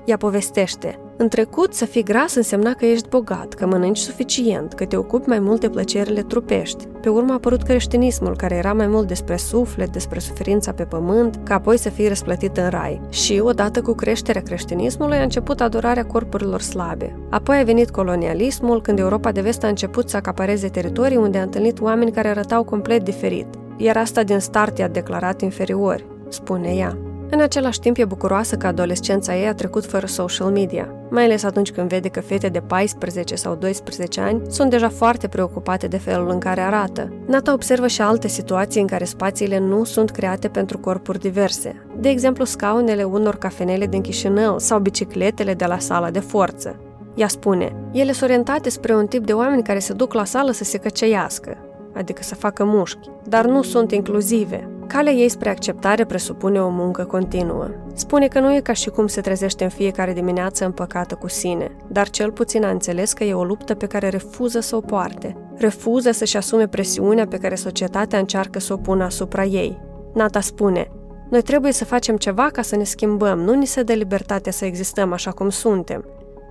Ea 0.06 0.18
povestește, 0.18 1.00
în 1.18 1.28
trecut, 1.28 1.74
să 1.74 1.86
fii 1.86 2.04
gras 2.04 2.36
însemna 2.36 2.74
că 2.74 2.86
ești 2.86 3.10
bogat, 3.10 3.54
că 3.54 3.66
mănânci 3.66 3.98
suficient, 3.98 4.74
că 4.74 4.86
te 4.86 4.98
ocupi 4.98 5.28
mai 5.28 5.40
mult 5.40 5.60
de 5.60 5.70
plăcerile 5.70 6.22
trupești. 6.22 6.86
Pe 7.02 7.10
urmă 7.10 7.32
a 7.32 7.36
apărut 7.36 7.64
creștinismul, 7.64 8.36
care 8.36 8.56
era 8.56 8.74
mai 8.74 8.88
mult 8.88 9.08
despre 9.08 9.36
suflet, 9.36 9.90
despre 9.90 10.20
suferința 10.20 10.72
pe 10.72 10.84
pământ, 10.84 11.40
ca 11.44 11.54
apoi 11.54 11.78
să 11.78 11.90
fii 11.90 12.08
răsplătit 12.08 12.58
în 12.58 12.70
rai. 12.70 13.02
Și, 13.10 13.40
odată 13.44 13.82
cu 13.82 13.94
creșterea 13.94 14.42
creștinismului, 14.42 15.18
a 15.18 15.24
început 15.24 15.62
adorarea 15.62 16.06
corpurilor 16.06 16.62
slabe. 16.62 17.20
Apoi 17.30 17.58
a 17.58 17.64
venit 17.64 17.90
colonialismul, 17.90 18.82
când 18.82 19.00
Europa 19.00 19.32
de 19.32 19.42
vest 19.42 19.64
a 19.64 19.68
început 19.68 20.10
să 20.10 20.18
acapareze 20.18 20.68
teritorii 20.68 21.18
unde 21.18 21.38
a 21.38 21.42
întâlnit 21.44 21.82
oameni 21.82 22.12
care 22.12 22.28
arătau 22.28 22.64
complet 22.64 23.04
diferit. 23.04 23.48
Iar 23.78 23.98
asta 23.98 24.24
din 24.24 24.40
start 24.40 24.78
i-a 24.78 24.88
declarat 24.88 25.42
inferiori, 25.42 26.06
spune 26.30 26.70
ea. 26.76 26.98
În 27.30 27.42
același 27.42 27.80
timp, 27.80 27.98
e 27.98 28.06
bucuroasă 28.06 28.56
că 28.56 28.68
adolescența 28.68 29.36
ei 29.36 29.48
a 29.48 29.54
trecut 29.54 29.86
fără 29.86 30.06
social 30.06 30.52
media, 30.52 30.94
mai 31.10 31.24
ales 31.24 31.44
atunci 31.44 31.72
când 31.72 31.90
vede 31.90 32.08
că 32.08 32.22
fete 32.22 32.48
de 32.48 32.60
14 32.60 33.36
sau 33.36 33.56
12 33.56 34.22
ani 34.22 34.42
sunt 34.50 34.70
deja 34.70 34.90
foarte 34.90 35.28
preocupate 35.28 35.88
de 35.88 35.98
felul 35.98 36.30
în 36.30 36.40
care 36.40 36.62
arată. 36.62 37.14
Nata 37.26 37.54
observă 37.54 37.88
și 37.88 38.02
alte 38.02 38.28
situații 38.28 38.82
în 38.82 38.88
care 38.88 39.04
spațiile 39.04 39.60
nu 39.60 39.84
sunt 39.84 40.10
create 40.10 40.48
pentru 40.48 40.78
corpuri 40.78 41.20
diverse, 41.20 41.86
de 42.00 42.10
exemplu 42.10 42.44
scaunele 42.44 43.04
unor 43.04 43.38
cafenele 43.38 43.86
din 43.86 44.02
Chișinău 44.02 44.60
sau 44.60 44.80
bicicletele 44.80 45.54
de 45.54 45.66
la 45.66 45.80
sala 45.80 46.10
de 46.10 46.20
forță. 46.20 46.80
Ea 47.16 47.28
spune, 47.28 47.76
ele 47.92 48.12
sunt 48.12 48.30
orientate 48.30 48.70
spre 48.70 48.96
un 48.96 49.08
tip 49.08 49.26
de 49.26 49.34
oameni 49.34 49.64
care 49.64 49.80
se 49.80 49.94
duc 49.94 50.14
la 50.14 50.26
sală 50.26 50.52
să 50.52 50.64
se 50.64 50.78
căceiască, 50.78 51.58
adică 51.96 52.24
să 52.24 52.36
facă 52.36 52.64
mușchi, 52.64 53.10
dar 53.24 53.46
nu 53.46 53.62
sunt 53.62 53.92
inclusive. 53.92 54.70
Calea 54.88 55.12
ei 55.12 55.30
spre 55.30 55.50
acceptare 55.50 56.06
presupune 56.06 56.62
o 56.62 56.70
muncă 56.70 57.04
continuă. 57.04 57.70
Spune 57.94 58.28
că 58.28 58.40
nu 58.40 58.56
e 58.56 58.60
ca 58.60 58.74
și 58.74 58.90
cum 58.90 59.08
se 59.08 59.22
trezește 59.22 59.64
în 59.64 59.70
fiecare 59.70 60.14
dimineață 60.14 60.66
împăcată 60.66 61.16
cu 61.16 61.28
sine, 61.28 61.76
dar 61.88 62.10
cel 62.10 62.32
puțin 62.32 62.64
a 62.64 62.70
înțeles 62.70 63.14
că 63.14 63.24
e 63.24 63.34
o 63.34 63.44
luptă 63.44 63.74
pe 63.76 63.86
care 63.86 64.10
refuză 64.10 64.60
să 64.60 64.76
o 64.76 64.82
poarte. 64.82 65.38
Refuză 65.56 66.12
să-și 66.12 66.38
asume 66.38 66.68
presiunea 66.68 67.28
pe 67.28 67.38
care 67.38 67.56
societatea 67.56 68.20
încearcă 68.20 68.60
să 68.60 68.74
o 68.74 68.78
pună 68.78 69.04
asupra 69.04 69.44
ei. 69.44 69.82
Nata 70.14 70.40
spune, 70.40 70.88
noi 71.30 71.42
trebuie 71.42 71.72
să 71.72 71.86
facem 71.86 72.18
ceva 72.18 72.50
ca 72.52 72.62
să 72.62 72.76
ne 72.76 72.84
schimbăm, 72.84 73.40
nu 73.40 73.54
ni 73.54 73.66
se 73.66 73.84
dă 73.84 73.94
libertatea 73.94 74.52
să 74.52 74.66
existăm 74.66 75.14
așa 75.14 75.32
cum 75.32 75.50
suntem. 75.50 76.06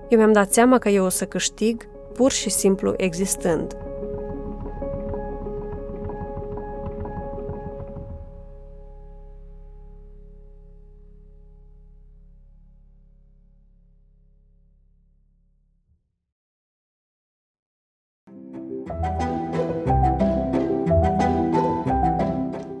Eu 0.09 0.17
mi-am 0.17 0.31
dat 0.31 0.53
seama 0.53 0.77
că 0.77 0.89
eu 0.89 1.05
o 1.05 1.09
să 1.09 1.25
câștig 1.25 1.87
pur 2.13 2.31
și 2.31 2.49
simplu 2.49 2.93
existând. 2.97 3.77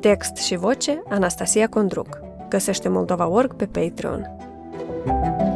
Text 0.07 0.35
și 0.35 0.55
voce 0.55 1.03
Anastasia 1.09 1.67
Condruc. 1.67 2.19
Găsește 2.49 2.89
Moldova 2.89 3.27
Org 3.27 3.55
pe 3.55 3.65
Patreon. 3.65 4.37
thank 5.05 5.41
you 5.41 5.46